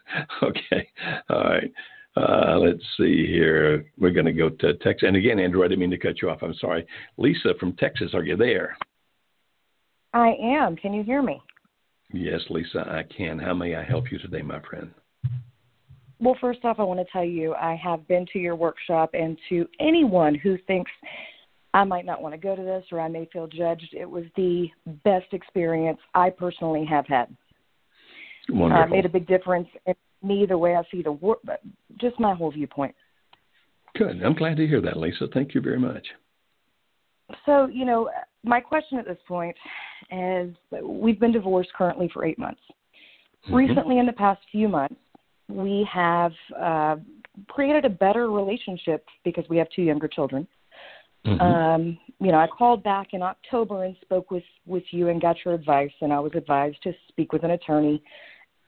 [0.44, 0.88] okay,
[1.30, 1.72] all right.
[2.16, 3.86] Uh, let's see here.
[3.98, 5.08] We're going to go to Texas.
[5.08, 6.40] And again, Andrew, I didn't mean to cut you off.
[6.42, 6.86] I'm sorry.
[7.18, 8.78] Lisa from Texas, are you there?
[10.14, 10.76] I am.
[10.76, 11.42] Can you hear me?
[12.12, 13.40] Yes, Lisa, I can.
[13.40, 14.92] How may I help you today, my friend?
[16.20, 19.38] Well, first off, I want to tell you I have been to your workshop, and
[19.50, 20.92] to anyone who thinks
[21.74, 24.26] I might not want to go to this or I may feel judged, it was
[24.36, 24.68] the
[25.04, 27.36] best experience I personally have had.
[28.50, 28.84] Wonderful.
[28.84, 29.94] Uh, made a big difference in
[30.24, 31.62] me, the way I see the but
[32.00, 32.96] just my whole viewpoint.
[33.96, 34.22] Good.
[34.24, 35.28] I'm glad to hear that, Lisa.
[35.34, 36.06] Thank you very much.
[37.46, 38.10] So, you know,
[38.44, 39.56] my question at this point
[40.12, 40.54] is
[40.84, 42.62] we've been divorced currently for eight months.
[43.46, 43.56] Mm-hmm.
[43.56, 44.96] Recently, in the past few months,
[45.50, 46.96] we have uh,
[47.48, 50.48] created a better relationship because we have two younger children.
[51.26, 51.42] Mm-hmm.
[51.42, 55.36] Um, you know, I called back in October and spoke with with you and got
[55.44, 58.02] your advice, and I was advised to speak with an attorney,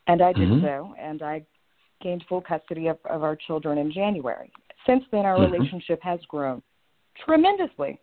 [0.08, 0.66] and I did mm-hmm.
[0.66, 1.46] so, and I
[2.02, 4.52] gained full custody of, of our children in January.
[4.86, 5.54] Since then, our mm-hmm.
[5.54, 6.62] relationship has grown
[7.24, 8.00] tremendously.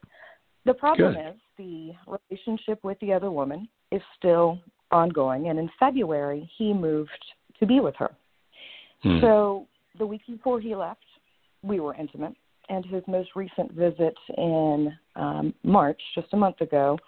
[0.65, 1.29] The problem Good.
[1.29, 4.59] is the relationship with the other woman is still
[4.91, 7.11] ongoing, and in February, he moved
[7.59, 8.11] to be with her.
[9.03, 9.21] Hmm.
[9.21, 9.67] So
[9.99, 11.05] the week before he left,
[11.63, 12.35] we were intimate.
[12.69, 16.99] And his most recent visit in um, March, just a month ago,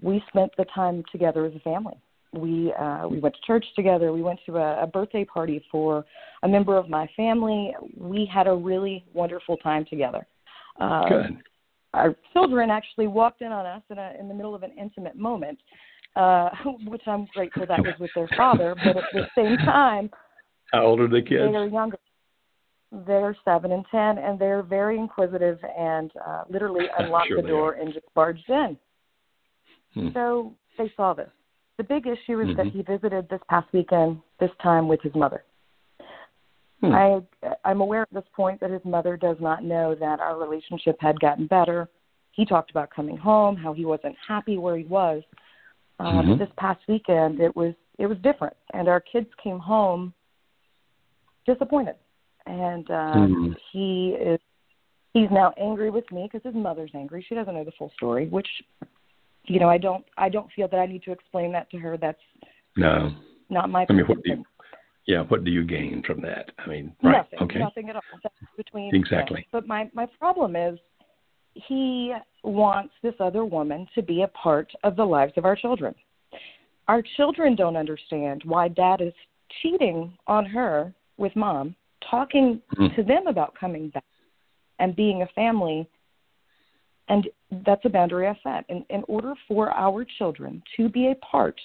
[0.00, 2.00] we spent the time together as a family.
[2.32, 4.12] We uh, we went to church together.
[4.12, 6.04] We went to a, a birthday party for
[6.44, 7.74] a member of my family.
[7.96, 10.26] We had a really wonderful time together.
[10.80, 11.42] Uh, Good.
[11.92, 15.16] Our children actually walked in on us in, a, in the middle of an intimate
[15.16, 15.58] moment,
[16.14, 16.50] uh,
[16.86, 18.76] which I'm grateful that was with their father.
[18.76, 20.08] But at the same time,
[20.72, 21.52] how old are the kids?
[21.52, 21.98] They are younger.
[23.06, 27.72] they're seven and ten, and they're very inquisitive and uh, literally unlocked sure the door
[27.74, 28.76] and just barged in.
[29.94, 30.08] Hmm.
[30.12, 31.30] So they saw this.
[31.78, 32.56] The big issue is Mhm.
[32.56, 35.44] that he visited this past weekend, this time with his mother.
[36.80, 36.92] Hmm.
[36.94, 37.22] I
[37.64, 41.20] I'm aware at this point that his mother does not know that our relationship had
[41.20, 41.88] gotten better.
[42.32, 45.22] He talked about coming home, how he wasn't happy where he was.
[46.00, 46.38] Um, Mhm.
[46.38, 50.12] This past weekend, it was it was different, and our kids came home
[51.52, 51.96] disappointed,
[52.46, 53.52] and uh, Hmm.
[53.72, 54.40] he is
[55.14, 57.24] he's now angry with me because his mother's angry.
[57.28, 58.48] She doesn't know the full story, which
[59.44, 61.96] you know I don't I don't feel that I need to explain that to her.
[61.96, 62.20] That's
[62.76, 63.12] No.
[63.48, 64.44] not my I mean, what do you,
[65.06, 66.50] yeah, what do you gain from that?
[66.58, 67.16] I mean, right.
[67.16, 67.38] Nothing.
[67.42, 67.58] okay.
[67.58, 68.02] Nothing at all.
[68.22, 69.40] That's between Exactly.
[69.40, 69.44] them.
[69.52, 70.78] But my my problem is
[71.54, 75.94] he wants this other woman to be a part of the lives of our children.
[76.86, 79.12] Our children don't understand why dad is
[79.60, 82.94] cheating on her with mom, talking Mhm.
[82.96, 84.04] to them about coming back
[84.78, 85.86] and being a family.
[87.08, 88.64] And that's a boundary I set.
[88.68, 91.60] In, in order for our children to be a part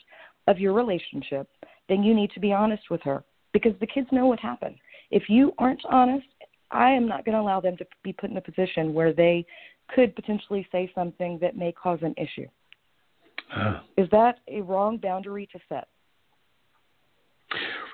[0.48, 1.48] of your relationship,
[1.88, 4.78] then you need to be honest with her because the kids know what happened.
[5.12, 6.28] If you aren't honest,
[6.72, 9.46] I am not going to allow them to be put in a position where they
[9.88, 12.48] could potentially say something that may cause an issue.
[13.52, 13.84] Ah.
[13.98, 15.88] Is that a wrong boundary to set?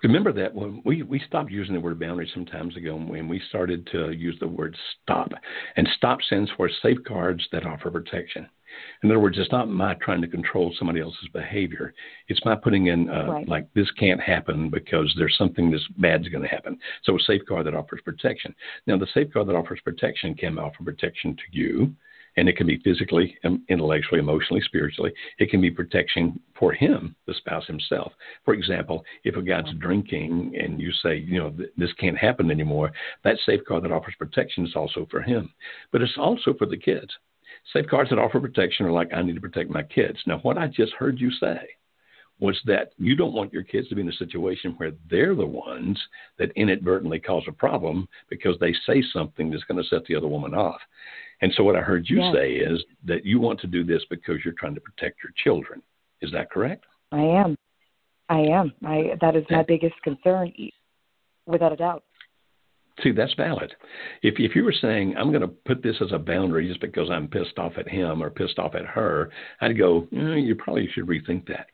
[0.04, 3.42] Remember that when we, we stopped using the word boundary some times ago when we
[3.50, 5.32] started to use the word stop.
[5.76, 8.48] And stop stands for safeguards that offer protection.
[9.04, 11.94] In other words, it's not my trying to control somebody else's behavior.
[12.30, 13.48] It's my putting in, uh, Right.
[13.48, 16.80] like, this can't happen because there's something this bad's going to happen.
[17.04, 18.56] So a safeguard that offers protection.
[18.88, 21.94] Now, the safeguard that offers protection can offer protection to you,
[22.38, 23.38] and it can be physically,
[23.70, 25.12] intellectually, emotionally, spiritually.
[25.38, 28.14] It can be protection for him, the spouse himself.
[28.46, 32.92] For example, if a guy's drinking and you say, you know, this can't happen anymore,
[33.24, 35.54] that safeguard that offers protection is also for him,
[35.92, 37.12] but it's also for the kids.
[37.74, 40.18] Safeguards that offer protection are like, I need to protect my kids.
[40.26, 41.60] Now, what I just heard you say
[42.40, 45.46] was that you don't want your kids to be in a situation where they're the
[45.46, 46.02] ones
[46.40, 50.28] that inadvertently cause a problem because they say something that's going to set the other
[50.28, 50.82] woman off.
[51.42, 52.34] And so, what I heard you Yes.
[52.34, 55.82] say is that you want to do this because you're trying to protect your children.
[56.22, 56.86] Is that correct?
[57.12, 57.58] I am.
[58.30, 58.74] I am.
[58.86, 60.72] I that is my biggest concern, e-
[61.46, 62.04] without a doubt.
[63.02, 63.74] See, that's valid.
[64.22, 67.10] If if you were saying I'm going to put this as a boundary just because
[67.10, 69.32] I'm pissed off at him or pissed off at her,
[69.62, 71.68] I'd go, "Mm, you probably should rethink that.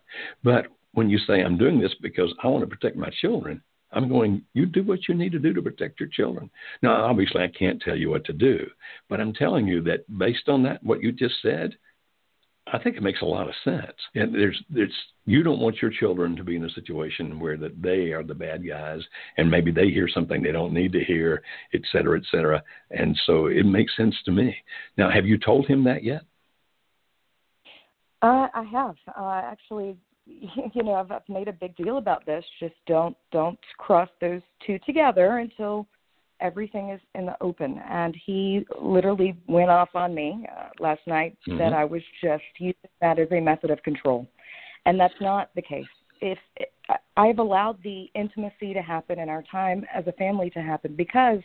[0.44, 3.62] But when you say I'm doing this because I want to protect my children,
[3.92, 6.50] I'm going, you do what you need to do to protect your children.
[6.82, 8.68] Now, obviously, I can't tell you what to do,
[9.10, 11.78] but I'm telling you that based on that, what you just said,
[12.74, 13.96] I think it makes a lot of sense.
[14.14, 14.94] And there's, there's,
[15.26, 18.36] you don't want your children to be in a situation where that they are the
[18.36, 19.00] bad guys,
[19.38, 21.42] and maybe they hear something they don't need to hear,
[21.74, 22.62] et cetera, et cetera.
[22.92, 24.54] And so it makes sense to me.
[24.98, 26.24] Now, have you told him that yet?
[28.22, 29.96] Uh, I have uh, actually.
[30.74, 32.44] You know, I've, I've made a big deal about this.
[32.60, 35.88] Just don't don't cross those two together until
[36.40, 37.82] everything is in the open.
[37.90, 41.58] And he literally went off on me uh, last night Mhm.
[41.58, 44.28] that I was just using that as a method of control,
[44.86, 45.88] and that's not the case.
[46.22, 46.40] If
[47.16, 51.42] I've allowed the intimacy to happen and our time as a family to happen because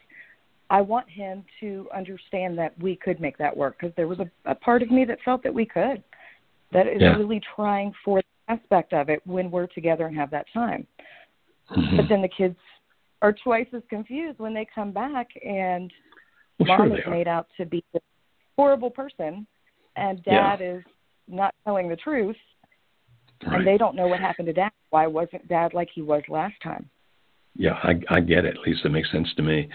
[0.71, 4.31] I want him to understand that we could make that work because there was a,
[4.47, 6.03] a part of me that felt that we could.
[6.73, 7.17] That is Yeah.
[7.17, 10.87] really trying for aspect of it when we're together and have that time.
[11.71, 11.97] Mhm.
[11.97, 12.57] But then the kids
[13.23, 15.93] are twice as confused when they come back and
[16.59, 18.03] Well, mom sure is made out to be this
[18.57, 19.47] horrible person
[19.97, 20.57] and Yeah.
[20.57, 20.85] dad is
[21.29, 22.37] not telling the truth
[23.45, 23.59] Right.
[23.59, 24.73] and they don't know what happened to dad.
[24.91, 26.89] Why wasn't dad like he was last time?
[27.57, 28.57] Yeah, I, I get it.
[28.57, 29.69] At least it makes sense to me.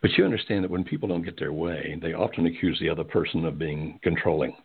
[0.00, 3.04] But you understand that when people don't get their way, they often accuse the other
[3.04, 4.56] person of being controlling.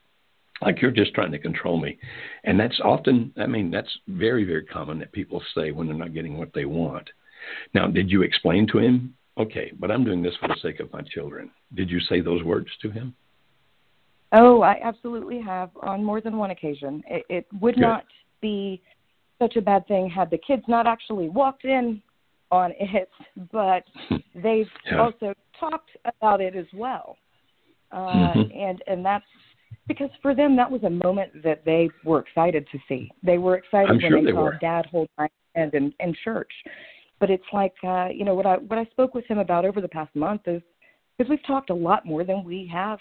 [0.61, 1.97] Like you're just trying to control me.
[2.43, 6.13] And that's often, I mean, that's very, very common that people say when they're not
[6.13, 7.09] getting what they want.
[7.73, 10.93] Now, did you explain to him, okay, but I'm doing this for the sake of
[10.93, 11.49] my children?
[11.73, 13.15] Did you say those words to him?
[14.33, 17.03] Oh, I absolutely have on more than one occasion.
[17.07, 17.81] It, it would Good.
[17.81, 18.05] not
[18.41, 18.81] be
[19.41, 22.01] such a bad thing had the kids not actually walked in
[22.51, 23.09] on it,
[23.51, 23.83] but
[24.35, 24.99] they've Yeah.
[24.99, 27.17] also talked about it as well.
[27.91, 28.55] Uh, Mhm.
[28.55, 29.25] And and that's
[29.87, 33.09] because for them that was a moment that they were excited to see.
[33.23, 34.57] They were excited I'm when sure they, saw were.
[34.61, 36.51] Dad hold my hand in, in church.
[37.19, 39.81] But it's like uh, you know what I what I spoke with him about over
[39.81, 40.61] the past month is
[41.17, 42.99] because we've talked a lot more than we have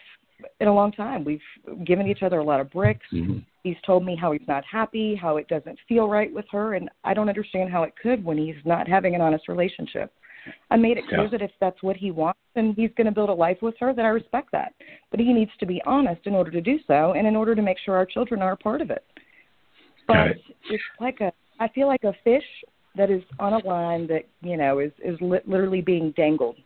[0.60, 1.24] in a long time.
[1.24, 1.40] We've
[1.84, 3.06] given each other a lot of bricks.
[3.12, 3.44] Mhm.
[3.62, 6.88] He's told me how he's not happy, how it doesn't feel right with her, and
[7.04, 10.12] I don't understand how it could when he's not having an honest relationship.
[10.70, 11.28] I made it clear Yeah.
[11.28, 13.92] that if that's what he wants and he's going to build a life with her,
[13.92, 14.74] that I respect that.
[15.10, 17.62] But he needs to be honest in order to do so, and in order to
[17.62, 19.04] make sure our children are a part of it.
[20.06, 20.42] But it.
[20.68, 22.44] it's like a, I feel like a fish
[22.96, 26.56] that is on a line that you know is is li- literally being dangled.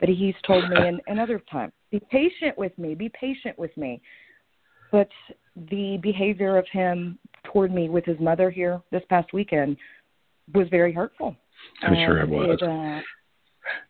[0.00, 3.76] But he's told me in, in other times, be patient with me, be patient with
[3.76, 4.00] me.
[4.92, 5.08] But
[5.70, 9.76] the behavior of him toward me with his mother here this past weekend
[10.52, 11.36] was very hurtful.
[11.82, 12.62] I'm sure it And was.
[12.62, 13.00] uh,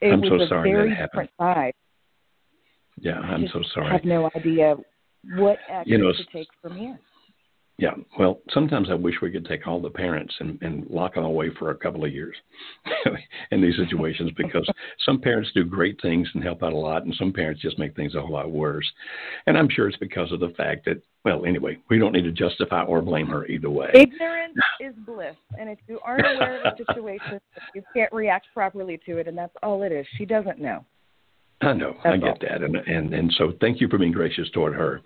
[0.01, 1.09] it I'm was so a sorry that happened.
[1.12, 1.72] different side.
[3.01, 3.89] Yeah, I'm so sorry.
[3.89, 4.77] I have no idea
[5.37, 6.99] what action You know, to take from here.
[7.77, 11.25] Yeah, well, sometimes I wish we could take all the parents and, and lock them
[11.25, 12.37] away for a couple of years
[13.51, 14.68] in these situations because
[15.05, 17.97] some parents do great things and help out a lot, and some parents just make
[17.97, 18.89] things a whole lot worse.
[19.49, 22.33] And I'm sure it's because of the fact that, well, anyway, we don't need to
[22.33, 23.91] justify or blame her either way.
[23.93, 27.41] Ignorance is bliss, and if you aren't aware of a situation,
[27.75, 30.07] you can't react properly to it, and that's all it is.
[30.16, 30.85] She doesn't know.
[31.61, 32.39] I know, I get all.
[32.43, 35.01] that, and and and so thank you for being gracious toward her.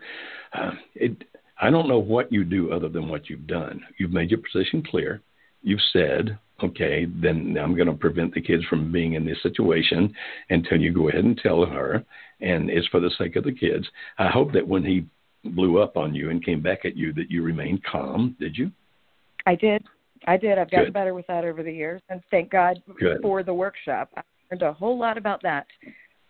[0.53, 1.25] Uh, it,
[1.61, 3.83] I don't know what you do other than what you've done.
[3.99, 5.21] You've made your position clear.
[5.63, 10.15] You've said, okay, then I'm going to prevent the kids from being in this situation
[10.51, 12.05] until you go ahead and tell her,
[12.41, 13.87] and it's for the sake of the kids.
[14.19, 15.07] I hope that when he
[15.45, 18.37] blew up on you and came back at you, that you remained calm.
[18.39, 18.71] Did you?
[19.47, 19.85] I did.
[20.27, 20.59] I did.
[20.59, 20.95] I've gotten Good.
[20.95, 23.23] better with that over the years, and thank God Good.
[23.23, 24.11] for the workshop.
[24.17, 25.67] I learned a whole lot about that,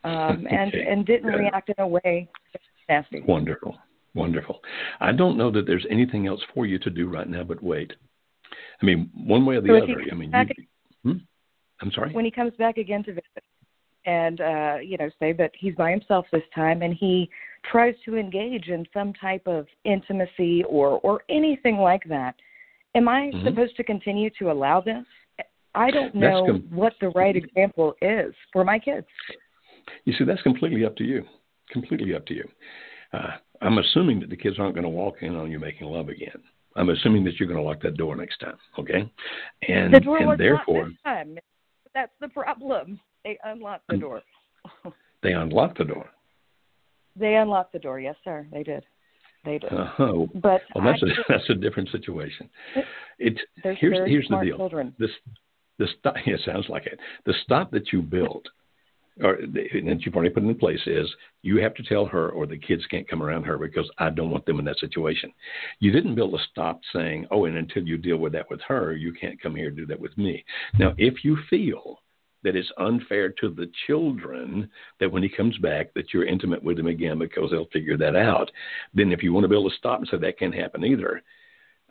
[0.04, 0.86] um, and Okay.
[0.86, 1.38] and didn't Good.
[1.38, 2.28] react in a way
[2.88, 3.20] nasty.
[3.20, 3.76] Wonderful.
[4.14, 4.60] Wonderful.
[5.00, 7.92] I don't know that there's anything else for you to do right now but wait.
[8.80, 10.02] I mean, one way or the So other.
[10.10, 10.64] I mean, you,
[11.04, 11.18] hmm?
[11.80, 12.12] I'm sorry.
[12.12, 13.44] when he comes back again to visit
[14.06, 17.28] and uh you know say that he's by himself this time and he
[17.70, 22.34] tries to engage in some type of intimacy or or anything like that
[22.94, 23.44] am i Mhm.
[23.44, 25.04] supposed to continue to allow this
[25.74, 29.06] i don't know com- what the right example is for my kids
[30.04, 31.24] You see, that's completely up to you.
[31.70, 32.46] Completely up to you.
[33.12, 36.08] Uh, I'm assuming that the kids aren't going to walk in on you making love
[36.08, 36.42] again.
[36.76, 38.56] I'm assuming that you're going to lock that door next time.
[38.78, 39.10] Okay.
[39.68, 41.38] And the door and therefore locked this time
[41.94, 44.00] that's the problem they unlocked the Mm.
[44.00, 44.22] door
[45.22, 46.06] they unlock the door.
[47.16, 48.84] they unlocked the door yes sir they did
[49.44, 50.26] they did Uh-huh.
[50.34, 52.48] but Well, that's I a that's a different situation.
[53.18, 54.56] It's here's here's the deal.
[54.58, 55.10] children This
[55.78, 56.14] the stop.
[56.26, 57.00] It sounds like it.
[57.24, 58.46] The stop that you built,
[59.22, 61.08] or that you've already put in place, is
[61.42, 64.30] you have to tell her, or the kids can't come around her because I don't
[64.30, 65.32] want them in that situation.
[65.80, 68.92] You didn't build a stop saying, oh, and until you deal with that with her,
[68.92, 70.44] you can't come here and do that with me.
[70.78, 72.00] Now, if you feel
[72.44, 76.78] that it's unfair to the children that when he comes back that you're intimate with
[76.78, 78.50] him again because they'll figure that out
[78.94, 81.20] then if you want to build a stop and say that can't happen either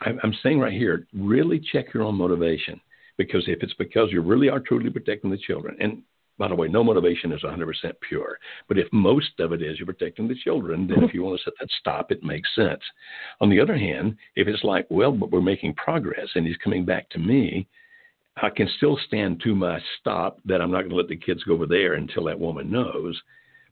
[0.01, 2.80] I'm, I'm saying right here really check your own motivation
[3.17, 6.01] because if it's because you really are truly protecting the children and
[6.38, 7.68] by the way, no motivation is 100%
[8.08, 8.38] pure.
[8.68, 11.44] But if most of it is you're protecting the children, then if you want to
[11.44, 12.82] set that stop, it makes sense.
[13.42, 16.86] On the other hand, if it's like, well, but we're making progress and he's coming
[16.86, 17.68] back to me,
[18.42, 21.44] I can still stand to my stop that I'm not going to let the kids
[21.44, 23.20] go over there until that woman knows.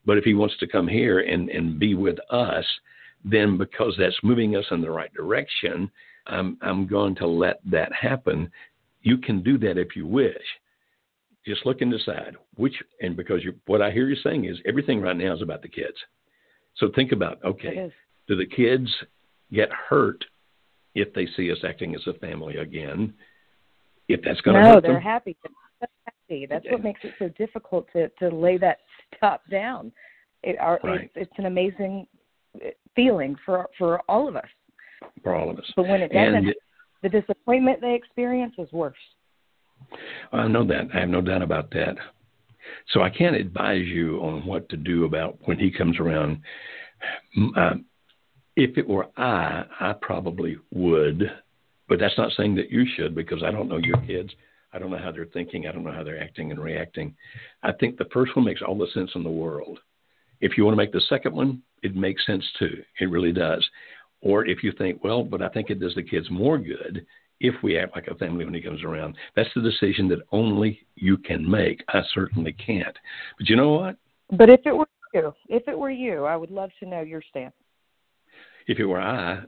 [0.05, 2.65] But if he wants to come here and, and be with us,
[3.23, 5.91] then because that's moving us in the right direction,
[6.27, 8.51] I'm, I'm going to let that happen.
[9.01, 10.43] You can do that if you wish.
[11.45, 14.99] Just look and decide which, and because you, what I hear you saying is everything
[15.01, 15.95] right now is about the kids.
[16.77, 17.91] So think about, okay,
[18.27, 18.89] do the kids
[19.53, 20.25] get hurt
[20.95, 23.13] if they see us acting as a family again?
[24.07, 25.37] If that's going to no, hurt they're them, happy.
[25.79, 26.47] They're happy.
[26.49, 28.79] That's what makes it so difficult to to lay that
[29.15, 29.91] stuff down.
[30.43, 31.01] It, our, Right.
[31.01, 32.07] it's, it's an amazing
[32.55, 34.49] uh, feeling for for all of us.
[35.23, 35.71] for all of us.
[35.75, 36.53] But when it doesn't, And
[37.03, 38.95] the disappointment they experience is worse.
[40.31, 40.87] I know that.
[40.93, 41.95] I have no doubt about that.
[42.91, 46.41] So I can't advise you on what to do about when he comes around.
[47.55, 47.75] Uh,
[48.55, 51.31] if it were I, I probably would,
[51.87, 54.31] but that's not saying that you should because I don't know your kids.
[54.71, 55.67] I don't know how they're thinking.
[55.67, 57.15] I don't know how they're acting and reacting.
[57.63, 59.79] I think the first one makes all the sense in the world.
[60.41, 62.83] If you want to make the second one, it makes sense too.
[62.99, 63.65] It really does.
[64.21, 67.05] Or if you think, well, but I think it does the kids more good
[67.39, 69.15] if we act like a family when he comes around.
[69.35, 71.83] That's the decision that only you can make.
[71.89, 72.95] I certainly can't.
[73.37, 73.97] But you know what?
[74.37, 77.21] But if it were you, if it were you, I would love to know your
[77.29, 77.53] stance.
[78.67, 79.41] If it were I,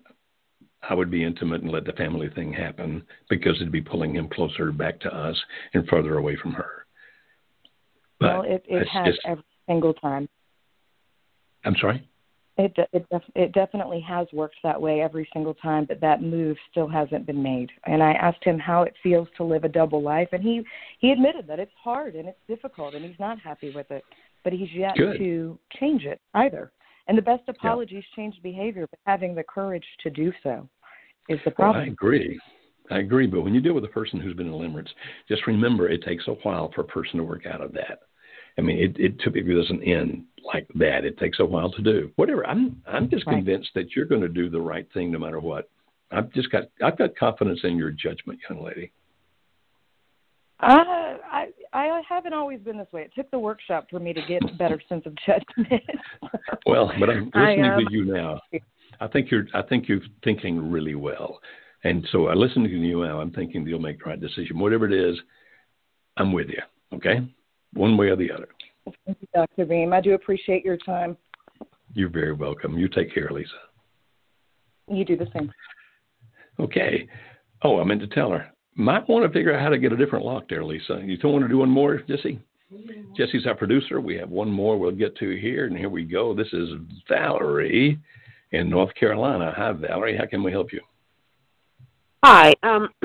[0.88, 4.29] I would be intimate and let the family thing happen because it'd be pulling him
[4.29, 5.35] closer back to us
[5.73, 6.85] and further away from her.
[8.19, 10.29] But well, it it has just- every single time.
[11.65, 12.07] I'm sorry.
[12.57, 13.05] It it
[13.35, 17.41] it definitely has worked that way every single time, but that move still hasn't been
[17.41, 17.69] made.
[17.85, 20.63] And I asked him how it feels to live a double life, and he
[20.99, 24.03] he admitted that it's hard and it's difficult, and he's not happy with it.
[24.43, 25.17] But he's yet Good.
[25.19, 26.71] to change it either.
[27.07, 28.15] And the best apologies yeah.
[28.15, 30.67] change behavior, but having the courage to do so
[31.29, 31.77] is the problem.
[31.77, 31.85] Well.
[31.85, 32.39] I agree.
[32.89, 33.27] I agree.
[33.27, 34.89] But when you deal with a person who's been in limerence,
[35.27, 37.99] just remember it takes a while for a person to work out of that.
[38.57, 41.05] I mean, it, it typically doesn't end like that.
[41.05, 42.11] It takes a while to do.
[42.15, 42.45] Whatever.
[42.47, 43.35] I'm I'm just Right.
[43.35, 45.69] convinced that you're going to do the right thing no matter what.
[46.11, 48.91] I've just got I've got confidence in your judgment, young lady.
[50.59, 53.01] Uh, I I haven't always been this way.
[53.01, 55.83] It took the workshop for me to get a better sense of judgment.
[56.65, 58.41] Well, but I'm I, listening um, to you now.
[58.99, 61.39] I think you're I think you're thinking really well.
[61.83, 63.21] And so I listen to you now.
[63.21, 64.59] I'm thinking you'll make the right decision.
[64.59, 65.17] Whatever it is,
[66.17, 66.61] I'm with you.
[66.93, 67.27] Okay,
[67.74, 68.47] one way or the other.
[69.05, 69.65] Thank you, Dr.
[69.65, 69.93] Beam.
[69.93, 71.18] I do appreciate your time.
[71.93, 72.78] You're very welcome.
[72.78, 73.49] You take care, Lisa.
[74.89, 75.51] You do the same.
[76.59, 77.07] Okay.
[77.63, 78.47] Oh, I meant to tell her.
[78.76, 81.01] Might want to figure out how to get a different lock there, Lisa.
[81.03, 82.39] You don't want to do one more, Jesse?
[83.15, 83.99] Jesse's our producer.
[83.99, 86.36] We have one more we'll get to here, and here we go.
[86.36, 86.70] This is
[87.07, 87.97] Valerie
[88.51, 89.53] in North Carolina.
[89.55, 90.18] Hi, Valerie.
[90.18, 90.82] How can we help you?
[92.24, 92.53] Hi.
[92.63, 92.89] Um,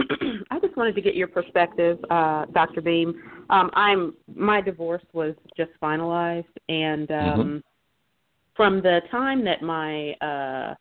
[0.51, 2.81] I just wanted to get your perspective, uh, Dr.
[2.81, 3.15] Beam.
[3.51, 7.65] Um, I'm my divorce was just finalized, and um,
[8.57, 10.75] from the time that my uh,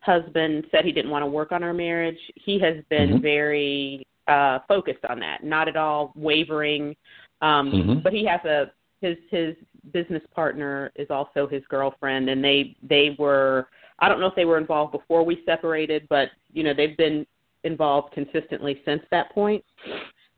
[0.00, 3.22] husband said he didn't want to work on our marriage, he has been Mhm.
[3.22, 6.96] very uh, focused on that, not at all wavering.
[7.40, 8.02] Um, Mhm.
[8.02, 9.56] But he has a his his
[9.92, 13.68] business partner is also his girlfriend, and they they were
[14.00, 17.26] I don't know if they were involved before we separated, but you know they've been
[17.64, 19.64] involved consistently since that point.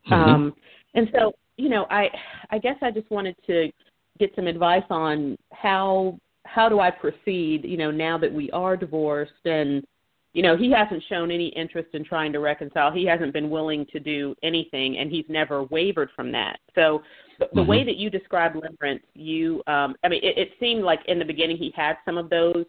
[0.07, 0.13] Mhm.
[0.13, 0.55] Um,
[0.95, 2.09] and so, you know, I
[2.49, 3.71] I guess I just wanted to
[4.19, 8.77] get some advice on how how do I proceed, you know, now that we are
[8.77, 9.85] divorced and
[10.33, 12.91] you know, he hasn't shown any interest in trying to reconcile.
[12.91, 16.59] He hasn't been willing to do anything and he's never wavered from that.
[16.75, 17.01] So
[17.39, 20.99] the, the way that you described limerence, you um I mean it, it seemed like
[21.07, 22.65] in the beginning he had some of those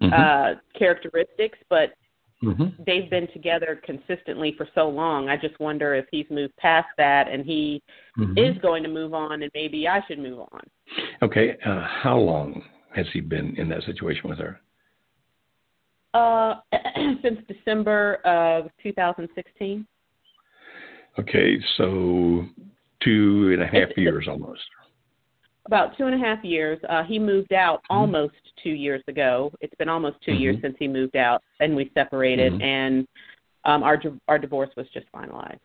[0.00, 0.12] Mhm.
[0.12, 1.94] uh characteristics, but
[2.42, 2.84] Mhm.
[2.84, 5.28] they've been together consistently for so long.
[5.28, 7.82] I just wonder if he's moved past that and he
[8.18, 8.36] Mhm.
[8.36, 10.62] is going to move on, and maybe I should move on.
[11.22, 11.56] Okay.
[11.58, 12.64] Uh, how long
[12.94, 14.60] has he been in that situation with her?
[16.14, 16.60] Uh,
[17.22, 19.86] since December of 2016.
[21.18, 22.46] Okay, so
[23.00, 24.62] two and a half years almost.
[25.66, 26.78] About two and a half years.
[26.88, 29.52] Uh, he moved out almost two years ago.
[29.60, 30.62] It's been almost 2 years Mhm.
[30.62, 32.62] since he moved out, and we separated, Mhm.
[32.62, 33.08] and
[33.64, 35.60] um, our our divorce was just finalized.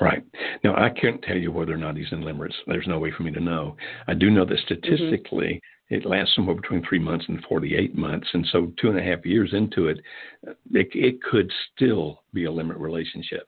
[0.00, 0.24] Right.
[0.64, 2.54] Now, I can't tell you whether or not he's in limerence.
[2.66, 3.76] There's no way for me to know.
[4.06, 5.60] I do know that statistically,
[5.90, 8.32] it lasts somewhere between three months and 48 months.
[8.32, 10.00] And so, two and a half years into it,
[10.72, 13.46] it, it could still be a limerent relationship.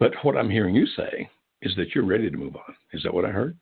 [0.00, 1.30] But what I'm hearing you say
[1.62, 2.74] is that you're ready to move on.
[2.92, 3.56] Is that what I heard?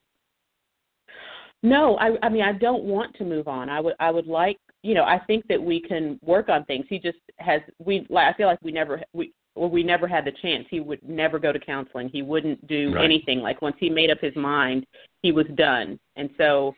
[1.63, 3.69] No, I I mean I don't want to move on.
[3.69, 6.87] I would I would like you know I think that we can work on things.
[6.89, 10.25] He just has we like I feel like we never we well we never had
[10.25, 10.67] the chance.
[10.71, 12.09] He would never go to counseling.
[12.09, 13.05] He wouldn't do Right.
[13.05, 13.41] anything.
[13.41, 14.87] Like once he made up his mind,
[15.23, 15.99] he was done.
[16.17, 16.75] And so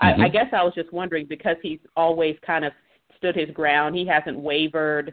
[0.00, 0.32] I, I Mhm.
[0.32, 2.72] guess I was just wondering because he's always kind of
[3.16, 3.96] stood his ground.
[3.96, 5.12] He hasn't wavered,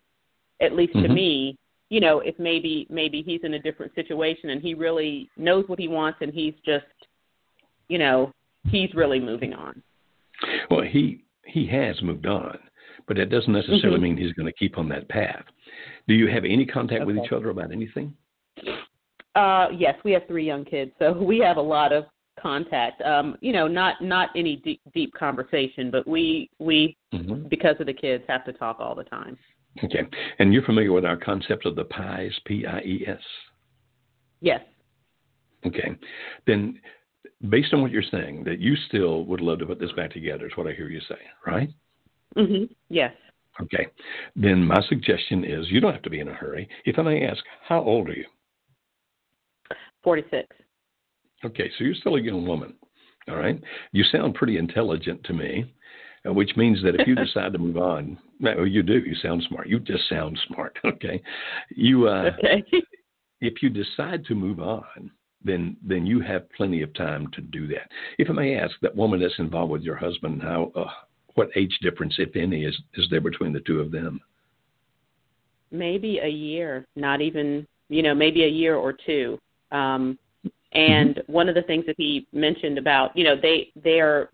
[0.60, 1.14] at least to Mhm.
[1.14, 1.56] me.
[1.90, 5.80] You know, if maybe maybe he's in a different situation and he really knows what
[5.80, 6.86] he wants and he's just,
[7.88, 8.32] you know,
[8.70, 9.82] he's really moving on.
[10.70, 12.58] Well, he he has moved on,
[13.08, 14.04] but that doesn't necessarily Mhm.
[14.04, 15.46] mean he's going to keep on that path.
[16.08, 18.14] Do you have any contact with each other about anything?
[19.36, 22.06] Uh, yes, we have three young kids, so we have a lot of
[22.40, 23.02] contact.
[23.02, 27.48] Um, you know, not not any deep deep conversation, but we we Mhm.
[27.50, 29.38] because of the kids have to talk all the time.
[29.84, 30.06] Okay.
[30.40, 33.22] And you're familiar with our concept of the PIES, P I E S?
[34.42, 34.62] Yes.
[35.66, 35.96] Okay.
[36.46, 36.80] Then,
[37.50, 40.46] based on what you're saying, that you still would love to put this back together,
[40.48, 41.16] is what I hear you say,
[41.46, 41.70] right?
[42.38, 42.66] Mm-hmm.
[42.90, 43.14] Yes.
[43.62, 43.88] Okay.
[44.36, 46.68] Then, my suggestion is you don't have to be in a hurry.
[46.86, 48.26] If I may ask, how old are you?
[50.04, 50.48] Forty six.
[51.44, 52.74] Okay, so you're still a young woman.
[53.28, 53.60] All right.
[53.92, 55.74] You sound pretty intelligent to me,
[56.28, 59.00] uh, which means that if you decide to move on, well, you do.
[59.00, 59.68] You sound smart.
[59.68, 60.78] You just sound smart.
[60.86, 61.22] Okay.
[61.76, 62.64] You uh, Okay.
[63.42, 65.12] if you decide to move on,
[65.46, 67.90] then then you have plenty of time to do that.
[68.18, 70.92] If I may ask, that woman that's involved with your husband, how uh,
[71.36, 74.20] what age difference, if any, is is there between the two of them?
[75.72, 79.38] maybe a year, not even you know, maybe a year or two.
[79.72, 80.18] Um,
[80.74, 84.30] and one of the things that he mentioned about, you know, they they are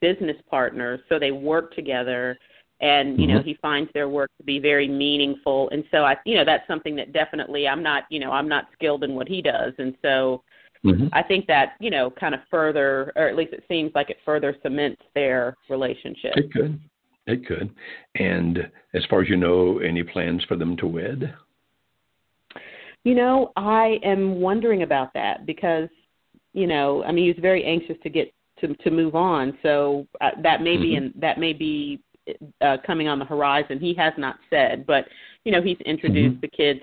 [0.00, 2.38] business partners, so they work together
[2.80, 3.48] and you know mm-hmm.
[3.48, 6.96] he finds their work to be very meaningful and so i you know that's something
[6.96, 10.42] that definitely i'm not you know i'm not skilled in what he does and so
[10.84, 11.06] mm-hmm.
[11.12, 14.18] i think that you know kind of further or at least it seems like it
[14.24, 16.80] further cements their relationship it could
[17.26, 17.70] it could
[18.16, 18.58] and
[18.94, 21.34] as far as you know any plans for them to wed
[23.04, 25.88] you know i am wondering about that because
[26.52, 30.06] you know i mean he was very anxious to get to to move on so
[30.20, 30.82] uh, that may mm-hmm.
[30.82, 32.00] be in that may be
[32.60, 33.78] uh, coming on the horizon.
[33.78, 35.06] He has not said, but
[35.44, 36.40] you know, he's introduced mm-hmm.
[36.40, 36.80] the kids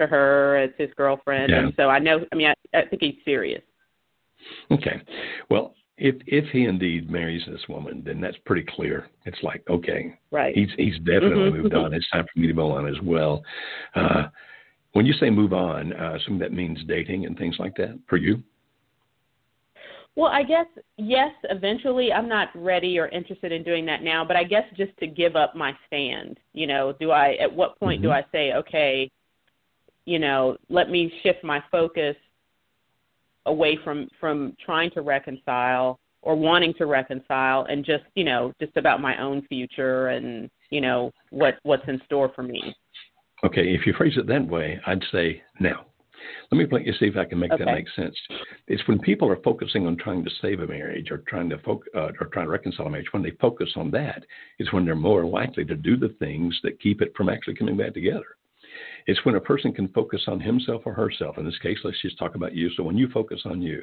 [0.00, 1.60] to her as his girlfriend, yeah.
[1.60, 2.24] and so I know.
[2.32, 3.62] I mean, I, I think he's serious.
[4.70, 5.00] Okay,
[5.50, 9.08] well, if if he indeed marries this woman, then that's pretty clear.
[9.26, 10.54] It's like, okay, right?
[10.54, 11.62] He's he's definitely mm-hmm.
[11.62, 11.94] moved on.
[11.94, 13.42] It's time for me to move on as well.
[13.94, 14.24] Uh,
[14.92, 17.98] when you say move on, uh, I assume that means dating and things like that
[18.08, 18.42] for you.
[20.16, 20.66] Well, I guess
[20.96, 22.12] yes, eventually.
[22.12, 25.36] I'm not ready or interested in doing that now, but I guess just to give
[25.36, 26.38] up my stand.
[26.52, 28.08] You know, do I at what point mm-hmm.
[28.08, 29.10] do I say, okay,
[30.06, 32.16] you know, let me shift my focus
[33.46, 38.76] away from from trying to reconcile or wanting to reconcile and just, you know, just
[38.76, 42.74] about my own future and, you know, what what's in store for me.
[43.42, 45.86] Okay, if you phrase it that way, I'd say now.
[46.52, 47.64] Let me let you see if I can make okay.
[47.64, 48.14] that make sense.
[48.66, 51.82] It's when people are focusing on trying to save a marriage or trying to fo-
[51.94, 53.12] uh, or trying to reconcile a marriage.
[53.12, 54.24] When they focus on that,
[54.58, 57.76] it's when they're more likely to do the things that keep it from actually coming
[57.76, 58.36] back together.
[59.06, 61.38] It's when a person can focus on himself or herself.
[61.38, 62.70] In this case, let's just talk about you.
[62.76, 63.82] So when you focus on you,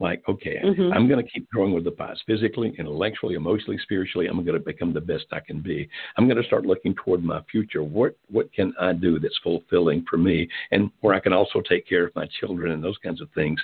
[0.00, 0.92] like, okay, mm-hmm.
[0.92, 4.26] I'm going to keep growing with the past, physically, intellectually, emotionally, spiritually.
[4.26, 5.88] I'm going to become the best I can be.
[6.16, 7.82] I'm going to start looking toward my future.
[7.82, 11.88] What what can I do that's fulfilling for me, and where I can also take
[11.88, 13.60] care of my children and those kinds of things.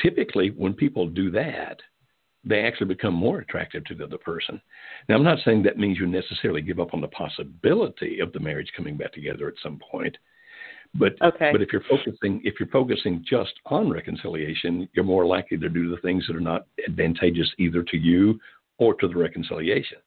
[0.00, 1.80] Typically, when people do that,
[2.46, 4.60] they actually become more attractive to the other person.
[5.08, 8.40] Now, I'm not saying that means you necessarily give up on the possibility of the
[8.40, 10.16] marriage coming back together at some point.
[10.94, 11.50] But okay.
[11.52, 15.90] but if you're focusing if you're focusing just on reconciliation, you're more likely to do
[15.90, 18.38] the things that are not advantageous either to you
[18.78, 19.98] or to the reconciliation.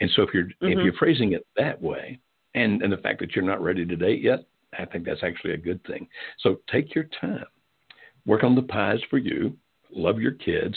[0.00, 0.66] And so if you're mm-hmm.
[0.66, 2.18] if you're phrasing it that way,
[2.54, 4.44] and and the fact that you're not ready to date yet,
[4.78, 6.08] I think that's actually a good thing.
[6.40, 7.46] So take your time,
[8.26, 9.56] work on the pies for you,
[9.90, 10.76] love your kids,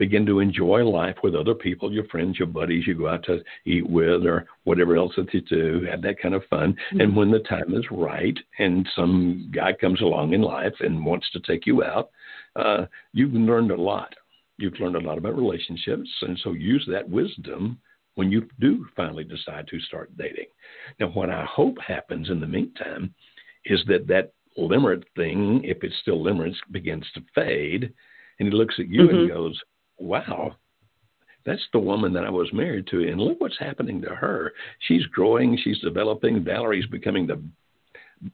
[0.00, 3.44] begin to enjoy life with other people, your friends, your buddies you go out to
[3.66, 6.72] eat with, or whatever else that you do, have that kind of fun.
[6.72, 7.00] Mm-hmm.
[7.02, 11.30] And when the time is right and some guy comes along in life and wants
[11.32, 12.10] to take you out,
[12.56, 14.14] uh, you've learned a lot.
[14.56, 17.78] You've learned a lot about relationships, and so use that wisdom
[18.14, 20.46] when you do finally decide to start dating.
[20.98, 23.14] Now, what I hope happens in the meantime
[23.66, 27.92] is that that limerence thing, if it's still limerence, begins to fade
[28.38, 29.16] and he looks at you mm-hmm.
[29.16, 29.60] and goes,
[30.00, 30.56] "Wow,
[31.44, 34.52] that's the woman that I was married to, and look what's happening to her.
[34.80, 36.42] She's growing, she's developing.
[36.42, 37.42] Valerie's becoming the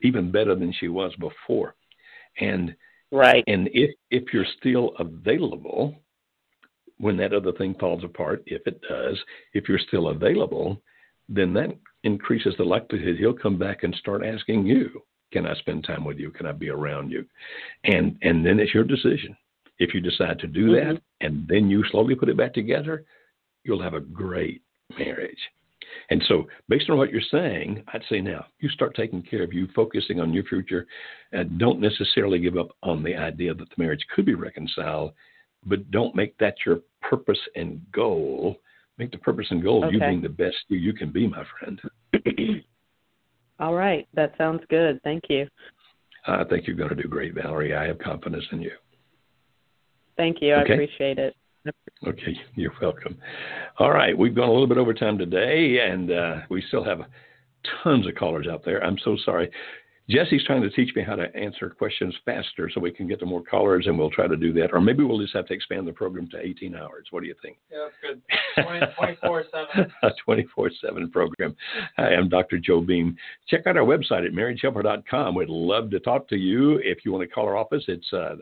[0.03, 1.75] even better than she was before."
[2.39, 2.75] And
[3.11, 6.01] right, and if if you're still available
[6.99, 9.19] when that other thing falls apart, if it does,
[9.53, 10.81] if you're still available,
[11.29, 15.03] then that increases the likelihood he'll come back and start asking you,
[15.33, 16.31] "Can I spend time with you?
[16.31, 17.27] Can I be around you?"
[17.85, 19.37] And and then it's your decision
[19.79, 20.95] if you decide to do mm-hmm.
[20.95, 23.05] that and then you slowly put it back together,
[23.65, 24.63] you'll have a great
[24.99, 25.39] marriage.
[26.11, 29.53] And so, based on what you're saying, I'd say now you start taking care of
[29.53, 30.87] you, focusing on your future,
[31.33, 35.13] and don't necessarily give up on the idea that the marriage could be reconciled,
[35.65, 38.57] but don't make that your purpose and goal.
[38.99, 39.95] Make the purpose and goal okay.
[39.95, 41.81] you being the best you, you can be, my friend.
[43.59, 45.01] All right, that sounds good.
[45.03, 45.47] Thank you.
[46.27, 47.75] I think you're going to do great, Valerie.
[47.75, 48.73] I have confidence in you.
[50.17, 50.55] Thank you.
[50.55, 50.73] Okay.
[50.73, 51.35] I appreciate it.
[52.07, 53.19] Okay, you're welcome.
[53.79, 57.01] All right, we've gone a little bit over time today, and uh, we still have
[57.83, 58.85] tons of callers out there.
[58.85, 59.51] I'm so sorry.
[60.09, 63.27] Jesse's trying to teach me how to answer questions faster so we can get to
[63.27, 64.73] more callers, and we'll try to do that.
[64.73, 67.09] Or maybe we'll just have to expand the program to 18 hours.
[67.11, 67.59] What do you think?
[67.71, 68.23] Yeah, that's good.
[68.65, 69.93] 24 7.
[70.03, 71.57] A 24 7 program.
[71.97, 72.59] Hi, I'm Dr.
[72.59, 73.17] Joe Beam.
[73.49, 75.35] Check out our website at marriagehelper.com.
[75.35, 76.79] We'd love to talk to you.
[76.85, 78.37] If you want to call our office, it's uh,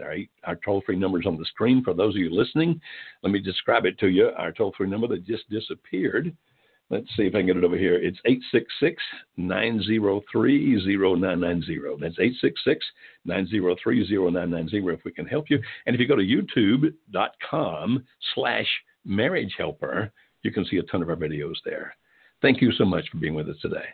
[0.45, 2.79] our toll free numbers on the screen for those of you listening.
[3.23, 4.31] Let me describe it to you.
[4.37, 6.37] Our toll free number that just disappeared
[6.91, 7.95] Let's see if I can get it over here.
[7.95, 9.03] It's 866
[9.37, 11.79] 903 0990.
[12.01, 12.87] That's 866
[13.25, 15.61] 903 0990 if we can help you.
[15.87, 18.05] And if you go to youtube.com
[18.35, 18.69] slash
[19.05, 20.13] marriage helper,
[20.43, 21.97] you can see a ton of our videos there.
[22.43, 23.87] Thank you so much for being with us today.